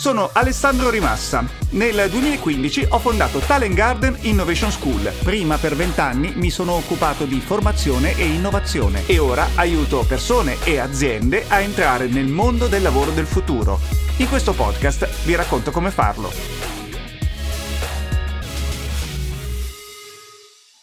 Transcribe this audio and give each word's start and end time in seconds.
Sono 0.00 0.30
Alessandro 0.32 0.88
Rimassa. 0.88 1.44
Nel 1.72 2.08
2015 2.08 2.86
ho 2.88 2.98
fondato 2.98 3.38
Talent 3.40 3.74
Garden 3.74 4.16
Innovation 4.22 4.70
School. 4.70 5.12
Prima 5.22 5.58
per 5.58 5.74
vent'anni 5.74 6.32
mi 6.36 6.48
sono 6.48 6.72
occupato 6.72 7.26
di 7.26 7.38
formazione 7.38 8.16
e 8.16 8.24
innovazione 8.24 9.06
e 9.06 9.18
ora 9.18 9.46
aiuto 9.56 10.06
persone 10.08 10.56
e 10.64 10.78
aziende 10.78 11.44
a 11.48 11.60
entrare 11.60 12.06
nel 12.06 12.28
mondo 12.28 12.66
del 12.66 12.80
lavoro 12.80 13.10
del 13.10 13.26
futuro. 13.26 13.78
In 14.16 14.28
questo 14.30 14.54
podcast 14.54 15.26
vi 15.26 15.34
racconto 15.34 15.70
come 15.70 15.90
farlo. 15.90 16.30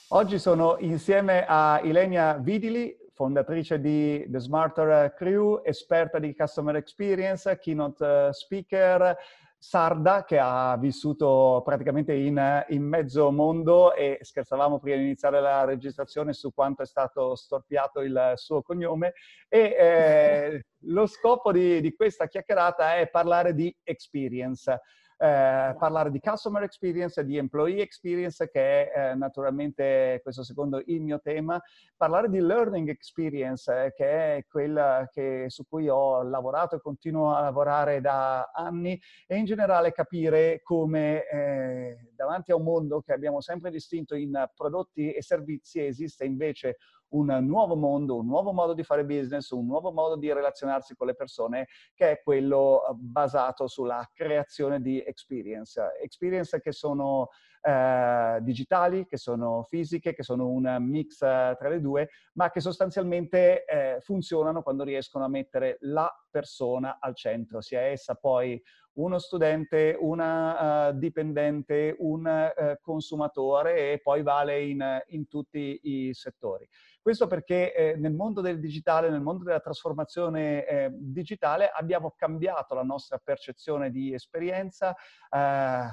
Oggi 0.10 0.38
sono 0.38 0.78
insieme 0.82 1.44
a 1.48 1.82
Ilenia 1.84 2.34
Vidili, 2.34 2.96
fondatrice 3.18 3.80
di 3.80 4.24
The 4.30 4.40
Smarter 4.40 5.12
Crew, 5.16 5.60
esperta 5.64 6.20
di 6.20 6.36
Customer 6.36 6.76
Experience, 6.76 7.58
keynote 7.58 8.28
eh, 8.28 8.32
speaker, 8.32 9.18
sarda 9.58 10.24
che 10.24 10.38
ha 10.38 10.78
vissuto 10.78 11.64
praticamente 11.66 12.14
in, 12.14 12.64
in, 12.70 12.84
mezzo 12.84 13.32
mondo 13.32 13.96
e 13.96 14.20
scherzavamo 14.22 14.78
prima 14.78 14.98
di 14.98 15.04
iniziare 15.06 15.42
la 15.42 15.66
registrazione 15.66 16.34
su 16.34 16.54
quanto 16.54 16.84
è 16.84 16.86
stato 16.86 17.34
storpiato 17.36 18.02
il 18.02 18.34
suo 18.36 18.62
cognome. 18.62 19.14
E 19.50 19.60
eh, 19.60 20.66
lo 20.82 21.08
scopo 21.08 21.52
di, 21.52 21.82
di 21.82 21.96
questa 21.96 22.28
chiacchierata 22.28 22.98
è 22.98 23.10
parlare 23.10 23.56
di 23.56 23.76
experience 23.82 24.80
eh, 25.20 25.76
parlare 25.78 26.12
di 26.12 26.20
customer 26.20 26.62
experience, 26.64 27.24
di 27.26 27.38
employee 27.38 27.82
experience, 27.82 28.50
che 28.50 28.92
è 28.92 29.12
eh, 29.12 29.16
naturalmente 29.16 30.20
questo 30.22 30.44
secondo 30.44 30.82
il 30.86 31.02
mio 31.02 31.20
tema, 31.20 31.60
parlare 31.96 32.30
di 32.30 32.40
learning 32.40 32.90
experience, 32.90 33.86
eh, 33.86 33.94
che 33.94 34.36
è 34.36 34.46
quella 34.48 35.08
che, 35.12 35.46
su 35.48 35.66
cui 35.68 35.90
ho 35.90 36.22
lavorato 36.22 36.76
e 36.76 36.82
continuo 36.82 37.34
a 37.34 37.42
lavorare 37.42 38.00
da 38.00 38.52
anni, 38.54 39.00
e 39.26 39.36
in 39.36 39.46
generale 39.46 39.92
capire 39.92 40.62
come 40.62 41.28
eh, 41.28 42.10
davanti 42.16 42.52
a 42.52 42.56
un 42.56 42.64
mondo 42.64 43.02
che 43.02 43.14
abbiamo 43.14 43.42
sempre 43.42 43.72
distinto 43.72 44.16
in 44.16 44.50
prodotti 44.56 45.12
e 45.12 45.22
servizi 45.22 45.84
esiste 45.84 46.26
invece 46.26 46.78
un 47.10 47.38
nuovo 47.46 47.76
mondo, 47.76 48.18
un 48.18 48.26
nuovo 48.26 48.52
modo 48.52 48.74
di 48.74 48.84
fare 48.84 49.06
business, 49.06 49.52
un 49.52 49.66
nuovo 49.66 49.92
modo 49.92 50.16
di 50.16 50.32
relazionarsi 50.32 50.96
con 50.96 51.08
le 51.08 51.16
persone 51.16 51.68
che 51.94 52.12
è 52.12 52.22
quello 52.22 52.86
eh, 52.86 52.94
basato 52.96 53.68
sulla 53.68 54.10
creazione 54.14 54.82
di 54.82 55.02
experience. 55.02 55.82
Experience 56.02 56.60
che 56.60 56.72
sono 56.72 57.30
eh, 57.62 58.40
digitali, 58.42 59.06
che 59.06 59.18
sono 59.18 59.64
fisiche, 59.64 60.14
che 60.14 60.24
sono 60.24 60.50
un 60.50 60.78
mix 60.82 61.22
eh, 61.22 61.56
tra 61.58 61.70
le 61.70 61.80
due, 61.80 62.10
ma 62.34 62.50
che 62.50 62.60
sostanzialmente 62.60 63.66
eh, 63.66 63.98
funzionano 64.02 64.62
quando 64.62 64.84
riescono 64.84 65.26
a 65.26 65.30
mettere 65.30 65.78
la 65.82 66.12
persona 66.30 66.98
al 67.00 67.16
centro, 67.16 67.62
sia 67.62 67.82
essa 67.82 68.16
poi 68.16 68.62
uno 68.98 69.20
studente, 69.20 69.96
una 70.00 70.90
uh, 70.90 70.98
dipendente, 70.98 71.96
un 72.00 72.26
uh, 72.26 72.76
consumatore 72.82 73.92
e 73.92 74.00
poi 74.00 74.24
vale 74.24 74.64
in, 74.64 75.04
in 75.08 75.28
tutti 75.28 75.80
i 75.84 76.14
settori. 76.14 76.68
Questo 77.08 77.28
perché 77.28 77.74
eh, 77.74 77.96
nel 77.96 78.12
mondo 78.12 78.42
del 78.42 78.60
digitale, 78.60 79.10
nel 79.10 79.22
mondo 79.22 79.46
della 79.46 79.62
trasformazione 79.62 80.66
eh, 80.66 80.90
digitale 80.92 81.70
abbiamo 81.70 82.14
cambiato 82.18 82.76
la 82.76 82.84
nostra 82.84 83.18
percezione 83.18 83.92
di 83.92 84.14
esperienza, 84.14 84.94
eh, 84.94 85.88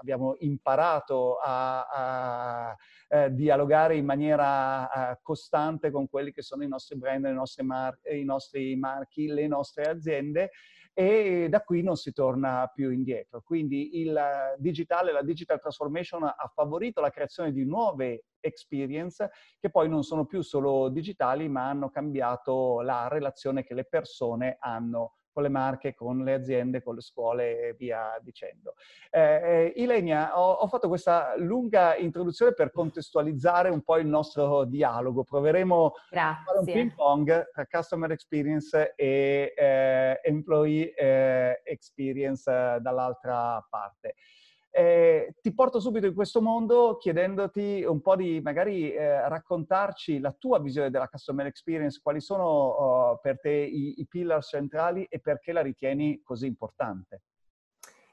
abbiamo 0.00 0.34
imparato 0.40 1.36
a, 1.36 1.86
a 1.86 2.76
eh, 3.06 3.32
dialogare 3.32 3.94
in 3.94 4.04
maniera 4.04 5.12
eh, 5.12 5.20
costante 5.22 5.92
con 5.92 6.08
quelli 6.08 6.32
che 6.32 6.42
sono 6.42 6.64
i 6.64 6.68
nostri 6.68 6.98
brand, 6.98 7.26
nostre 7.26 7.62
mar- 7.62 8.00
i 8.10 8.24
nostri 8.24 8.74
marchi, 8.74 9.28
le 9.28 9.46
nostre 9.46 9.84
aziende 9.84 10.50
e 11.00 11.48
da 11.48 11.62
qui 11.62 11.82
non 11.82 11.96
si 11.96 12.12
torna 12.12 12.70
più 12.70 12.90
indietro. 12.90 13.40
Quindi 13.40 14.00
il 14.00 14.20
digitale, 14.58 15.12
la 15.12 15.22
digital 15.22 15.58
transformation 15.58 16.24
ha 16.24 16.52
favorito 16.54 17.00
la 17.00 17.08
creazione 17.08 17.52
di 17.52 17.64
nuove 17.64 18.24
experience 18.38 19.30
che 19.58 19.70
poi 19.70 19.88
non 19.88 20.02
sono 20.02 20.26
più 20.26 20.42
solo 20.42 20.90
digitali 20.90 21.48
ma 21.48 21.70
hanno 21.70 21.88
cambiato 21.88 22.82
la 22.82 23.08
relazione 23.08 23.64
che 23.64 23.72
le 23.72 23.86
persone 23.86 24.58
hanno 24.60 25.14
con 25.40 25.42
le 25.42 25.48
marche, 25.48 25.94
con 25.94 26.22
le 26.22 26.34
aziende, 26.34 26.82
con 26.82 26.94
le 26.94 27.00
scuole 27.00 27.68
e 27.68 27.74
via 27.74 28.18
dicendo. 28.20 28.74
Eh, 29.10 29.20
eh, 29.20 29.72
Ilenia, 29.76 30.38
ho, 30.38 30.52
ho, 30.52 30.66
fatto 30.68 30.88
questa 30.88 31.34
lunga 31.36 31.96
introduzione 31.96 32.52
per 32.52 32.70
contestualizzare 32.70 33.70
un 33.70 33.82
po' 33.82 33.96
il 33.96 34.06
nostro 34.06 34.64
dialogo. 34.64 35.24
Proveremo 35.24 35.92
Grazie. 36.10 36.40
a 36.40 36.44
fare 36.44 36.58
un 36.58 36.64
ping 36.64 36.94
pong 36.94 37.50
tra 37.52 37.66
Customer 37.66 38.10
Experience 38.10 38.94
e 38.94 39.54
eh, 39.56 40.20
Employee 40.22 40.94
eh, 40.94 41.60
Experience 41.64 42.50
eh, 42.50 42.78
dall'altra 42.80 43.66
parte. 43.68 44.16
Eh, 44.72 45.34
ti 45.40 45.52
porto 45.52 45.80
subito 45.80 46.06
in 46.06 46.14
questo 46.14 46.40
mondo 46.40 46.96
chiedendoti 46.96 47.82
un 47.84 48.00
po' 48.00 48.14
di 48.14 48.40
magari 48.40 48.92
eh, 48.92 49.28
raccontarci 49.28 50.20
la 50.20 50.30
tua 50.30 50.60
visione 50.60 50.90
della 50.90 51.08
customer 51.08 51.46
experience, 51.46 51.98
quali 52.00 52.20
sono 52.20 52.44
oh, 52.44 53.18
per 53.18 53.40
te 53.40 53.50
i, 53.50 54.00
i 54.00 54.06
pillar 54.06 54.44
centrali 54.44 55.04
e 55.10 55.18
perché 55.18 55.52
la 55.52 55.62
ritieni 55.62 56.22
così 56.22 56.46
importante. 56.46 57.22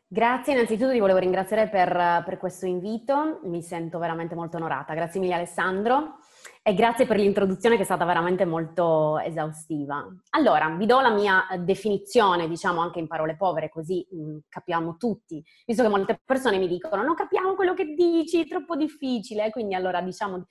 Grazie, 0.07 0.53
innanzitutto 0.53 0.91
ti 0.91 0.99
volevo 0.99 1.19
ringraziare 1.19 1.67
per, 1.67 2.23
per 2.25 2.37
questo 2.37 2.65
invito, 2.65 3.41
mi 3.43 3.61
sento 3.61 3.99
veramente 3.99 4.35
molto 4.35 4.57
onorata. 4.57 4.93
Grazie 4.93 5.19
mille 5.19 5.33
Alessandro. 5.33 6.19
E 6.67 6.73
grazie 6.73 7.05
per 7.05 7.15
l'introduzione 7.15 7.77
che 7.77 7.83
è 7.83 7.85
stata 7.85 8.03
veramente 8.03 8.43
molto 8.43 9.19
esaustiva. 9.19 10.05
Allora, 10.31 10.67
vi 10.75 10.85
do 10.85 10.99
la 10.99 11.11
mia 11.11 11.47
definizione, 11.59 12.49
diciamo 12.49 12.81
anche 12.81 12.99
in 12.99 13.07
parole 13.07 13.37
povere, 13.37 13.69
così 13.69 14.05
mh, 14.11 14.21
mm, 14.21 14.37
capiamo 14.49 14.97
tutti, 14.97 15.41
visto 15.65 15.81
che 15.81 15.87
molte 15.87 16.19
persone 16.25 16.57
mi 16.57 16.67
dicono 16.67 17.03
non 17.03 17.15
capiamo 17.15 17.55
quello 17.55 17.73
che 17.73 17.93
dici, 17.93 18.41
è 18.41 18.47
troppo 18.49 18.75
difficile, 18.75 19.49
quindi 19.49 19.75
allora 19.75 20.01
diciamo 20.01 20.45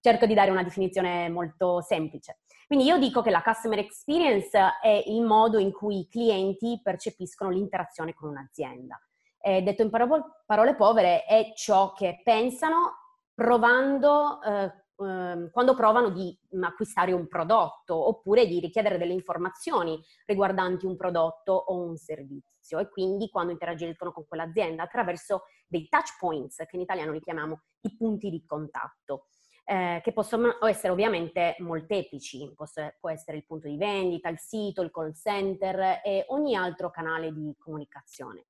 cerco 0.00 0.26
di 0.26 0.34
dare 0.34 0.50
una 0.50 0.64
definizione 0.64 1.28
molto 1.28 1.80
semplice. 1.82 2.40
Quindi 2.66 2.86
io 2.86 2.98
dico 2.98 3.22
che 3.22 3.30
la 3.30 3.40
customer 3.40 3.78
experience 3.78 4.58
è 4.82 5.04
il 5.06 5.22
modo 5.22 5.58
in 5.58 5.70
cui 5.70 6.00
i 6.00 6.08
clienti 6.08 6.80
percepiscono 6.82 7.48
l'interazione 7.48 8.12
con 8.12 8.30
un'azienda. 8.30 9.00
E 9.40 9.62
detto 9.62 9.82
in 9.82 9.90
parole 9.90 10.74
povere, 10.74 11.22
è 11.26 11.52
ciò 11.54 11.92
che 11.92 12.22
pensano 12.24 12.96
provando 13.32 14.42
eh, 14.42 14.72
Ehm, 15.00 15.50
quando 15.50 15.74
provano 15.74 16.10
di 16.10 16.36
mm, 16.54 16.62
acquistare 16.64 17.12
un 17.12 17.26
prodotto 17.26 17.96
oppure 18.08 18.46
di 18.46 18.60
richiedere 18.60 18.98
delle 18.98 19.14
informazioni 19.14 19.98
riguardanti 20.26 20.84
un 20.84 20.96
prodotto 20.96 21.52
o 21.52 21.80
un 21.80 21.96
servizio 21.96 22.78
e 22.78 22.88
quindi 22.88 23.30
quando 23.30 23.52
interagiscono 23.52 24.12
con 24.12 24.26
quell'azienda 24.26 24.82
attraverso 24.82 25.44
dei 25.66 25.88
touch 25.88 26.18
points, 26.18 26.56
che 26.56 26.76
in 26.76 26.82
italiano 26.82 27.12
li 27.12 27.20
chiamiamo 27.20 27.62
i 27.82 27.96
punti 27.96 28.28
di 28.30 28.44
contatto. 28.44 29.26
Eh, 29.64 30.00
che 30.02 30.12
possono 30.12 30.56
essere 30.66 30.92
ovviamente 30.92 31.54
molteplici, 31.60 32.52
può 32.98 33.08
essere 33.08 33.36
il 33.36 33.46
punto 33.46 33.68
di 33.68 33.76
vendita, 33.76 34.28
il 34.28 34.38
sito, 34.38 34.82
il 34.82 34.90
call 34.90 35.12
center 35.12 36.00
e 36.02 36.24
ogni 36.28 36.56
altro 36.56 36.90
canale 36.90 37.32
di 37.32 37.54
comunicazione. 37.56 38.46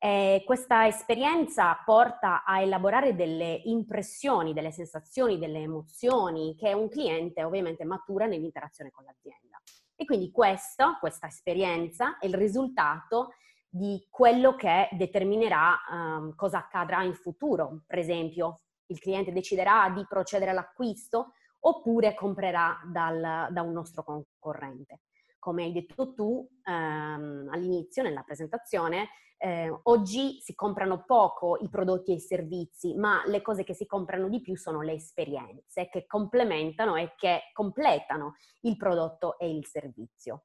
Eh, 0.00 0.44
questa 0.46 0.86
esperienza 0.86 1.74
porta 1.84 2.44
a 2.44 2.60
elaborare 2.60 3.16
delle 3.16 3.62
impressioni, 3.64 4.52
delle 4.52 4.70
sensazioni, 4.70 5.38
delle 5.38 5.58
emozioni 5.62 6.54
che 6.54 6.72
un 6.72 6.88
cliente 6.88 7.42
ovviamente 7.42 7.84
matura 7.84 8.26
nell'interazione 8.26 8.92
con 8.92 9.04
l'azienda. 9.04 9.60
E 9.96 10.04
quindi 10.04 10.30
questo, 10.30 10.96
questa 11.00 11.26
esperienza 11.26 12.18
è 12.18 12.26
il 12.26 12.34
risultato 12.34 13.30
di 13.68 14.06
quello 14.08 14.54
che 14.54 14.88
determinerà 14.92 15.76
um, 15.90 16.34
cosa 16.36 16.58
accadrà 16.58 17.02
in 17.02 17.14
futuro. 17.14 17.82
Per 17.84 17.98
esempio, 17.98 18.60
il 18.86 19.00
cliente 19.00 19.32
deciderà 19.32 19.90
di 19.90 20.06
procedere 20.08 20.52
all'acquisto 20.52 21.32
oppure 21.60 22.14
comprerà 22.14 22.78
dal, 22.86 23.48
da 23.50 23.62
un 23.62 23.72
nostro 23.72 24.04
concorrente. 24.04 25.00
Come 25.40 25.64
hai 25.64 25.72
detto 25.72 26.14
tu 26.14 26.48
um, 26.64 27.48
all'inizio, 27.50 28.04
nella 28.04 28.22
presentazione, 28.22 29.08
eh, 29.38 29.72
oggi 29.84 30.40
si 30.40 30.54
comprano 30.54 31.04
poco 31.06 31.58
i 31.60 31.68
prodotti 31.68 32.10
e 32.10 32.16
i 32.16 32.20
servizi, 32.20 32.94
ma 32.94 33.22
le 33.26 33.40
cose 33.40 33.64
che 33.64 33.74
si 33.74 33.86
comprano 33.86 34.28
di 34.28 34.40
più 34.40 34.56
sono 34.56 34.82
le 34.82 34.94
esperienze 34.94 35.88
che 35.88 36.06
complementano 36.06 36.96
e 36.96 37.14
che 37.16 37.50
completano 37.52 38.34
il 38.62 38.76
prodotto 38.76 39.38
e 39.38 39.48
il 39.48 39.64
servizio. 39.64 40.44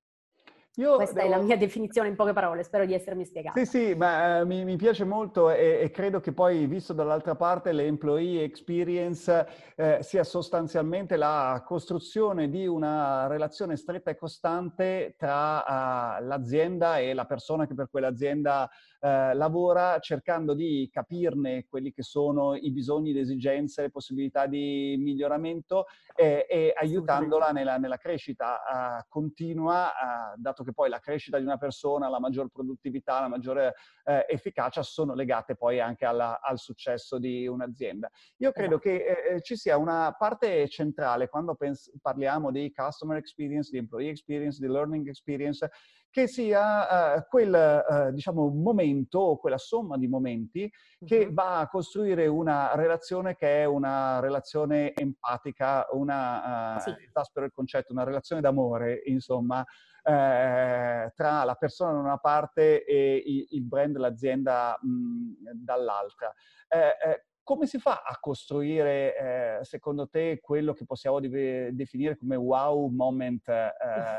Io 0.77 0.95
Questa 0.95 1.21
devo... 1.21 1.33
è 1.33 1.37
la 1.37 1.43
mia 1.43 1.55
definizione 1.55 2.07
in 2.07 2.15
poche 2.15 2.33
parole, 2.33 2.63
spero 2.63 2.85
di 2.85 2.95
essermi 2.95 3.25
spiegata. 3.25 3.59
Sì, 3.59 3.65
sì, 3.65 3.93
ma 3.93 4.41
uh, 4.41 4.45
mi, 4.47 4.63
mi, 4.63 4.75
piace 4.75 5.03
molto 5.03 5.51
e, 5.51 5.79
e, 5.81 5.91
credo 5.91 6.19
che 6.19 6.33
poi, 6.33 6.65
visto 6.65 6.93
dall'altra 6.93 7.35
parte, 7.35 7.71
l'employee 7.71 8.43
experience 8.43 9.47
eh, 9.75 9.99
sia 10.01 10.23
sostanzialmente 10.23 11.15
la 11.15 11.61
costruzione 11.63 12.49
di 12.49 12.65
una 12.65 13.27
relazione 13.27 13.75
stretta 13.75 14.09
e 14.09 14.15
costante 14.15 15.13
tra 15.15 15.57
uh, 15.59 16.25
l'azienda 16.25 16.97
e 16.97 17.13
la 17.13 17.25
persona 17.25 17.67
che 17.67 17.75
per 17.75 17.89
quell'azienda 17.91 18.67
eh, 19.03 19.33
lavora 19.33 19.99
cercando 19.99 20.53
di 20.53 20.89
capirne 20.89 21.65
quelli 21.67 21.91
che 21.91 22.03
sono 22.03 22.55
i 22.55 22.71
bisogni, 22.71 23.11
le 23.11 23.19
esigenze, 23.19 23.81
le 23.81 23.89
possibilità 23.89 24.45
di 24.47 24.95
miglioramento 24.97 25.87
e, 26.15 26.45
e 26.49 26.73
aiutandola 26.73 27.51
nella, 27.51 27.77
nella 27.77 27.97
crescita. 27.97 28.61
Uh, 28.63 29.05
continua, 29.09 29.91
dato 30.37 30.63
che 30.63 30.71
poi 30.71 30.87
la 30.89 30.99
crescita 30.99 31.37
di 31.37 31.43
una 31.43 31.57
persona, 31.57 32.07
la 32.07 32.21
maggior 32.21 32.47
produttività, 32.47 33.19
la 33.19 33.27
maggiore 33.27 33.73
eh, 34.05 34.25
efficacia 34.29 34.81
sono 34.83 35.13
legate 35.13 35.55
poi 35.55 35.81
anche 35.81 36.05
alla, 36.05 36.39
al 36.41 36.57
successo 36.57 37.17
di 37.19 37.45
un'azienda. 37.45 38.09
Io 38.37 38.51
credo 38.51 38.77
che 38.77 38.95
eh, 38.95 39.35
eh, 39.35 39.41
ci 39.41 39.57
sia 39.57 39.75
una 39.75 40.15
parte 40.17 40.69
centrale 40.69 41.27
quando 41.27 41.55
pens- 41.55 41.91
parliamo 42.01 42.51
di 42.51 42.71
customer 42.73 43.17
experience, 43.17 43.69
di 43.69 43.79
employee 43.79 44.11
experience, 44.11 44.59
di 44.59 44.71
learning 44.71 45.07
experience, 45.09 45.69
che 46.13 46.27
sia 46.27 47.15
uh, 47.15 47.25
quel 47.27 47.83
uh, 47.89 48.11
diciamo, 48.11 48.47
momento 48.49 49.17
o 49.17 49.37
quella 49.39 49.57
somma 49.57 49.97
di 49.97 50.07
momenti 50.07 50.71
che 51.03 51.33
va 51.33 51.57
a 51.57 51.67
costruire 51.67 52.27
una 52.27 52.75
relazione 52.75 53.35
che 53.35 53.61
è 53.61 53.65
una 53.65 54.19
relazione 54.19 54.93
empatica, 54.93 55.87
una, 55.89 56.75
uh, 56.75 56.79
sì. 56.79 56.89
il 56.91 57.51
concetto, 57.51 57.93
una 57.93 58.03
relazione 58.03 58.41
d'amore, 58.41 59.01
insomma, 59.05 59.65
eh, 60.03 61.11
tra 61.15 61.43
la 61.45 61.55
persona 61.55 61.93
da 61.93 61.99
una 61.99 62.17
parte 62.17 62.85
e 62.85 63.47
il 63.49 63.63
brand, 63.63 63.97
l'azienda 63.97 64.77
mh, 64.79 65.63
dall'altra. 65.63 66.31
Eh, 66.67 67.09
eh, 67.09 67.25
come 67.43 67.67
si 67.67 67.77
fa 67.77 68.01
a 68.05 68.17
costruire, 68.19 69.17
eh, 69.59 69.63
secondo 69.63 70.07
te, 70.07 70.39
quello 70.41 70.73
che 70.73 70.85
possiamo 70.85 71.19
de- 71.19 71.73
definire 71.73 72.17
come 72.17 72.35
wow 72.35 72.87
moment 72.87 73.47
eh, 73.49 73.71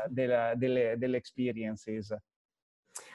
della, 0.07 0.53
delle, 0.55 0.95
delle, 0.97 1.17
experiences? 1.17 2.15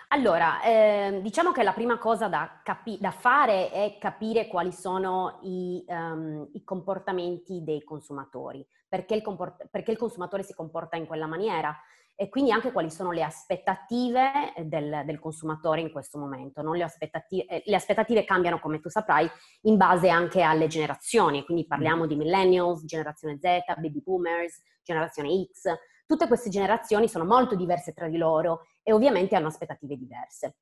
Allora, 0.09 0.61
eh, 0.63 1.21
diciamo 1.23 1.53
che 1.53 1.63
la 1.63 1.73
prima 1.73 1.97
cosa 1.99 2.27
da, 2.27 2.61
capi- 2.65 2.99
da, 3.01 3.13
fare 3.13 3.71
è 3.71 3.97
capire 4.01 4.49
quali 4.49 4.73
sono 4.73 5.39
i, 5.43 5.85
um, 5.87 6.49
i 6.53 6.65
comportamenti 6.65 7.63
dei 7.63 7.85
consumatori, 7.85 8.67
perché 8.89 9.15
il, 9.15 9.23
comport- 9.23 9.69
perché 9.71 9.93
il 9.93 9.97
consumatore 9.97 10.43
si 10.43 10.53
comporta 10.53 10.97
in 10.97 11.07
quella 11.07 11.27
maniera 11.27 11.73
e 12.21 12.29
quindi 12.29 12.53
anche 12.53 12.71
quali 12.71 12.91
sono 12.91 13.13
le 13.13 13.23
aspettative 13.23 14.53
del, 14.65 15.05
del 15.07 15.19
consumatore 15.19 15.81
in 15.81 15.91
questo 15.91 16.19
momento. 16.19 16.61
Le 16.61 16.83
aspettative, 16.83 17.47
eh, 17.47 17.63
le, 17.65 17.75
aspettative, 17.75 18.27
cambiano, 18.27 18.61
come 18.61 18.79
tu 18.79 18.91
saprai, 18.91 19.27
in 19.63 19.79
base 19.79 20.11
anche 20.11 20.43
alle 20.43 20.67
generazioni, 20.67 21.47
quindi 21.47 21.67
parliamo 21.67 22.07
di 22.07 22.17
millennials, 22.17 22.85
generazione 22.85 23.39
Z, 23.41 23.81
baby 23.81 24.03
boomers, 24.03 24.61
generazione 24.83 25.31
X. 25.51 25.73
Tutte 26.05 26.29
queste 26.29 26.51
generazioni 26.51 27.09
sono 27.09 27.25
molto 27.25 27.55
diverse 27.55 27.95
tra 27.95 28.07
di 28.07 28.19
loro 28.19 28.67
e 28.83 28.93
ovviamente 28.93 29.35
hanno 29.35 29.47
aspettative 29.47 29.97
diverse. 29.97 30.57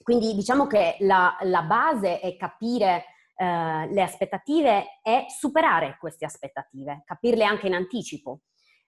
Quindi 0.00 0.32
diciamo 0.32 0.68
che 0.68 0.94
la, 1.00 1.36
la 1.40 1.62
base 1.62 2.20
è 2.20 2.36
capire 2.36 3.06
eh, 3.34 3.88
le 3.90 4.00
aspettative 4.00 5.00
e 5.02 5.26
superare 5.28 5.96
queste 5.98 6.24
aspettative, 6.24 7.02
capirle 7.04 7.42
anche 7.42 7.66
in 7.66 7.74
anticipo. 7.74 8.42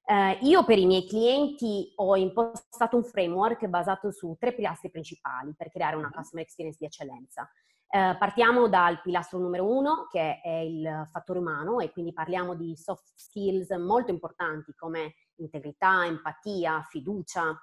Eh, 0.08 0.38
io 0.42 0.64
per 0.64 0.78
i 0.78 0.86
miei 0.86 1.04
clienti 1.04 1.92
ho 1.96 2.14
impostato 2.14 2.96
un 2.96 3.02
framework 3.02 3.66
basato 3.66 4.12
su 4.12 4.36
tre 4.38 4.54
pilastri 4.54 4.88
principali 4.88 5.52
per 5.56 5.68
creare 5.68 5.96
una 5.96 6.12
customer 6.14 6.44
experience 6.44 6.78
di 6.78 6.86
eccellenza. 6.86 7.50
Eh, 7.88 8.16
partiamo 8.16 8.68
dal 8.68 9.00
pilastro 9.02 9.40
numero 9.40 9.68
uno, 9.68 10.06
che 10.08 10.40
è 10.40 10.58
il 10.58 11.08
fattore 11.10 11.40
umano, 11.40 11.80
e 11.80 11.90
quindi 11.90 12.12
parliamo 12.12 12.54
di 12.54 12.76
soft 12.76 13.14
skills 13.16 13.70
molto 13.70 14.12
importanti 14.12 14.74
come 14.74 15.14
integrità, 15.36 16.06
empatia, 16.06 16.86
fiducia. 16.88 17.60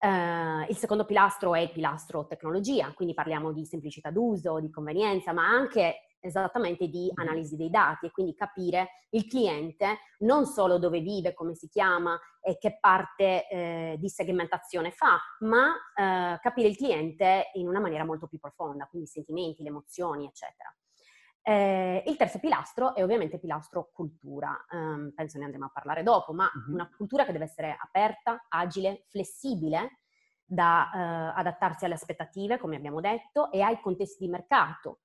Eh, 0.00 0.66
il 0.68 0.76
secondo 0.76 1.04
pilastro 1.04 1.54
è 1.54 1.60
il 1.60 1.70
pilastro 1.70 2.26
tecnologia, 2.26 2.92
quindi 2.92 3.14
parliamo 3.14 3.52
di 3.52 3.64
semplicità 3.64 4.10
d'uso, 4.10 4.58
di 4.58 4.70
convenienza, 4.70 5.32
ma 5.32 5.46
anche 5.46 6.09
esattamente 6.20 6.88
di 6.88 7.10
analisi 7.14 7.56
dei 7.56 7.70
dati 7.70 8.06
e 8.06 8.10
quindi 8.10 8.34
capire 8.34 8.90
il 9.10 9.26
cliente 9.26 9.98
non 10.18 10.46
solo 10.46 10.78
dove 10.78 11.00
vive, 11.00 11.34
come 11.34 11.54
si 11.54 11.68
chiama 11.68 12.18
e 12.40 12.58
che 12.58 12.78
parte 12.78 13.48
eh, 13.48 13.96
di 13.98 14.08
segmentazione 14.08 14.90
fa, 14.90 15.18
ma 15.40 15.74
eh, 15.94 16.38
capire 16.40 16.68
il 16.68 16.76
cliente 16.76 17.50
in 17.54 17.68
una 17.68 17.80
maniera 17.80 18.04
molto 18.04 18.26
più 18.26 18.38
profonda, 18.38 18.86
quindi 18.86 19.08
i 19.08 19.10
sentimenti, 19.10 19.62
le 19.62 19.68
emozioni, 19.68 20.26
eccetera. 20.26 20.74
Eh, 21.42 22.04
il 22.06 22.16
terzo 22.16 22.38
pilastro 22.38 22.94
è 22.94 23.02
ovviamente 23.02 23.36
il 23.36 23.40
pilastro 23.40 23.90
cultura, 23.92 24.54
um, 24.72 25.10
penso 25.14 25.38
ne 25.38 25.44
andremo 25.44 25.66
a 25.66 25.70
parlare 25.72 26.02
dopo, 26.02 26.34
ma 26.34 26.44
uh-huh. 26.44 26.74
una 26.74 26.90
cultura 26.94 27.24
che 27.24 27.32
deve 27.32 27.44
essere 27.44 27.76
aperta, 27.80 28.44
agile, 28.48 29.04
flessibile, 29.08 30.00
da 30.44 30.90
uh, 30.92 31.38
adattarsi 31.38 31.84
alle 31.84 31.94
aspettative, 31.94 32.58
come 32.58 32.76
abbiamo 32.76 33.00
detto, 33.00 33.50
e 33.50 33.62
ai 33.62 33.80
contesti 33.80 34.24
di 34.24 34.30
mercato, 34.30 35.00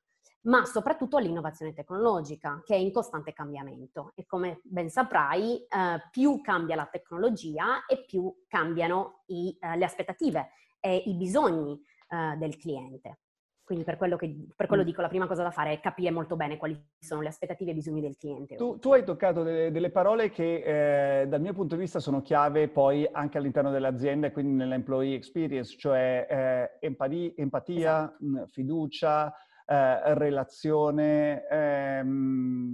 ma 0.46 0.66
soprattutto 0.66 1.18
all'innovazione 1.18 1.74
tecnologica 1.74 2.62
che 2.64 2.76
è 2.76 2.78
in 2.78 2.92
costante 2.92 3.34
cambiamento 3.34 4.12
e 4.16 4.26
come 4.26 4.60
ben 4.64 4.90
saprai 4.90 5.58
eh, 5.58 5.68
più 6.12 6.42
cambia 6.42 6.76
la 6.76 6.88
tecnologia 6.92 7.86
e 7.86 8.04
più 8.06 8.34
cambiano 8.48 9.24
i, 9.28 9.56
eh, 9.60 9.78
le 9.78 9.86
aspettative 9.86 10.50
e 10.80 11.04
i 11.06 11.16
bisogni 11.16 11.80
eh, 12.10 12.38
del 12.38 12.58
cliente. 12.58 13.20
Quindi 13.66 13.84
per 13.84 13.98
quello, 13.98 14.16
che, 14.16 14.32
per 14.56 14.68
quello, 14.68 14.84
mm. 14.84 14.86
dico, 14.86 15.02
la 15.02 15.08
prima 15.08 15.26
cosa 15.26 15.42
da 15.42 15.50
fare 15.50 15.72
è 15.72 15.80
capire 15.80 16.12
molto 16.12 16.36
bene 16.36 16.58
quali 16.58 16.80
sono 17.00 17.22
le 17.22 17.30
aspettative 17.30 17.72
e 17.72 17.74
i 17.74 17.78
bisogni 17.78 18.00
del 18.00 18.16
cliente. 18.16 18.56
Tu, 18.58 18.78
tu 18.78 18.94
hai 18.94 19.04
toccato 19.04 19.42
delle, 19.42 19.72
delle 19.72 19.90
parole 19.90 20.30
che 20.30 21.22
eh, 21.22 21.28
dal 21.28 21.42
mio 21.42 21.54
punto 21.54 21.74
di 21.74 21.82
vista 21.82 22.00
sono 22.00 22.22
chiave 22.22 22.68
poi 22.68 23.10
anche 23.12 23.40
all'interno 23.40 23.72
dell'azienda 23.72 24.28
e 24.28 24.32
quindi 24.32 24.54
nell'employee 24.54 25.16
experience, 25.16 25.76
cioè 25.80 26.28
eh, 26.80 26.86
empatia, 26.86 27.34
empatia 27.36 28.16
esatto. 28.20 28.48
fiducia, 28.52 29.34
eh, 29.66 30.14
relazione 30.16 31.48
ehm, 31.48 32.65